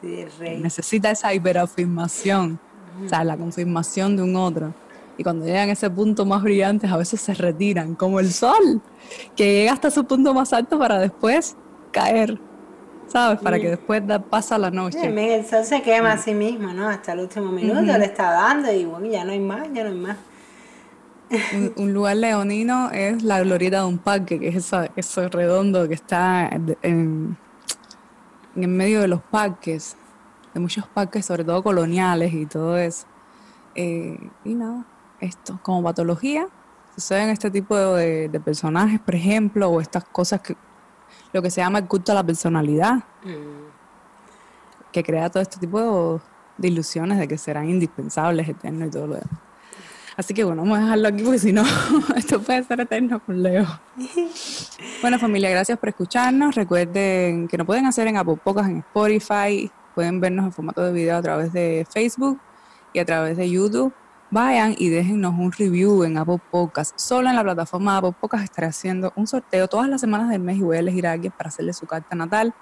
[0.00, 0.58] Sí, el rey.
[0.58, 2.58] Necesita esa hiperafirmación,
[3.04, 4.72] o sea, la confirmación de un otro.
[5.18, 8.80] Y cuando llegan a ese punto más brillante, a veces se retiran, como el sol,
[9.36, 11.56] que llega hasta su punto más alto para después
[11.92, 12.40] caer.
[13.08, 13.40] ¿Sabes?
[13.40, 15.36] Para que después da, pasa la noche.
[15.36, 16.88] el sol se quema a sí mismo, ¿no?
[16.88, 19.90] Hasta el último minuto le está dando y bueno, ya no hay más, ya no
[19.90, 20.16] hay más.
[21.76, 25.94] Un, lugar leonino es la glorieta de un parque, que es esa, eso redondo que
[25.94, 27.36] está en,
[28.56, 29.96] en medio de los parques,
[30.54, 33.06] de muchos parques, sobre todo coloniales y todo eso.
[33.74, 34.84] Eh, y nada,
[35.20, 36.48] esto, como patología,
[36.94, 40.56] suceden este tipo de, de, personajes, por ejemplo, o estas cosas que
[41.32, 44.90] lo que se llama el culto a la personalidad, mm.
[44.92, 46.20] que crea todo este tipo
[46.56, 49.40] de ilusiones de que serán indispensables, eternos y todo lo demás.
[50.16, 51.62] Así que bueno, vamos a dejarlo aquí porque si no,
[52.16, 53.66] esto puede ser eterno con Leo.
[55.00, 56.56] bueno, familia, gracias por escucharnos.
[56.56, 59.70] Recuerden que nos pueden hacer en Apple Podcasts, en Spotify.
[59.94, 62.40] Pueden vernos en formato de video a través de Facebook
[62.92, 63.92] y a través de YouTube
[64.30, 66.98] vayan y déjennos un review en Apple Podcast.
[66.98, 70.42] Solo en la plataforma de Apple Podcast estaré haciendo un sorteo todas las semanas del
[70.42, 72.54] mes y voy a elegir a alguien para hacerle su carta natal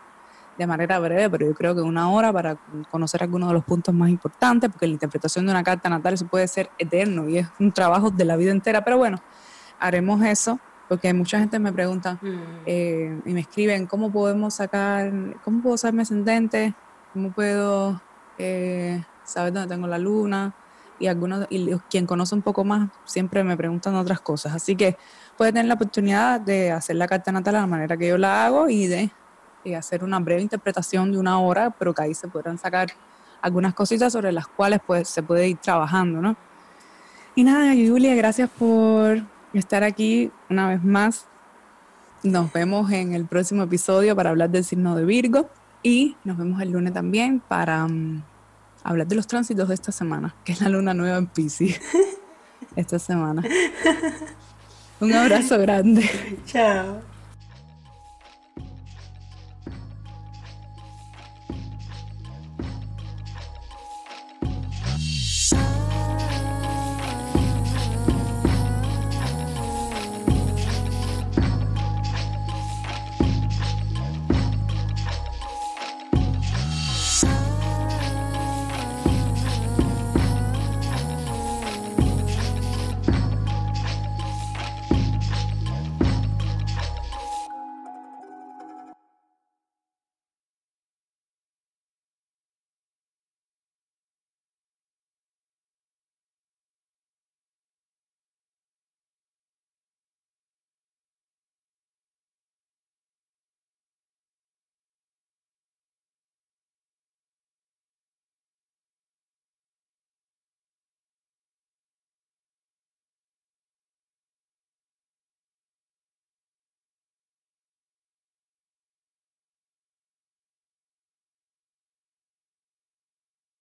[0.57, 2.57] de manera breve, pero yo creo que una hora para
[2.91, 6.27] conocer algunos de los puntos más importantes, porque la interpretación de una carta natal eso
[6.27, 9.19] puede ser eterno y es un trabajo de la vida entera, pero bueno,
[9.79, 12.39] haremos eso, porque mucha gente me pregunta mm.
[12.65, 15.13] eh, y me escriben, ¿cómo podemos sacar,
[15.45, 16.75] cómo puedo ser mi ascendente?
[17.13, 18.01] ¿Cómo puedo
[18.39, 20.55] eh, saber dónde tengo la luna?
[20.99, 24.55] Y algunos y quien conoce un poco más siempre me preguntan otras cosas.
[24.55, 24.97] Así que
[25.37, 28.47] puede tener la oportunidad de hacer la carta natal de la manera que yo la
[28.47, 29.11] hago y de
[29.77, 32.89] hacer una breve interpretación de una hora, pero que ahí se podrán sacar
[33.43, 36.37] algunas cositas sobre las cuales pues, se puede ir trabajando, ¿no?
[37.35, 41.27] Y nada, Julia, gracias por estar aquí una vez más.
[42.23, 45.49] Nos vemos en el próximo episodio para hablar del signo de Virgo
[45.83, 48.23] y nos vemos el lunes también para mm,
[48.89, 51.81] hablar de los tránsitos de esta semana, que es la luna nueva en Pisces
[52.77, 53.43] esta semana.
[55.01, 56.09] Un abrazo grande.
[56.47, 57.16] Chao.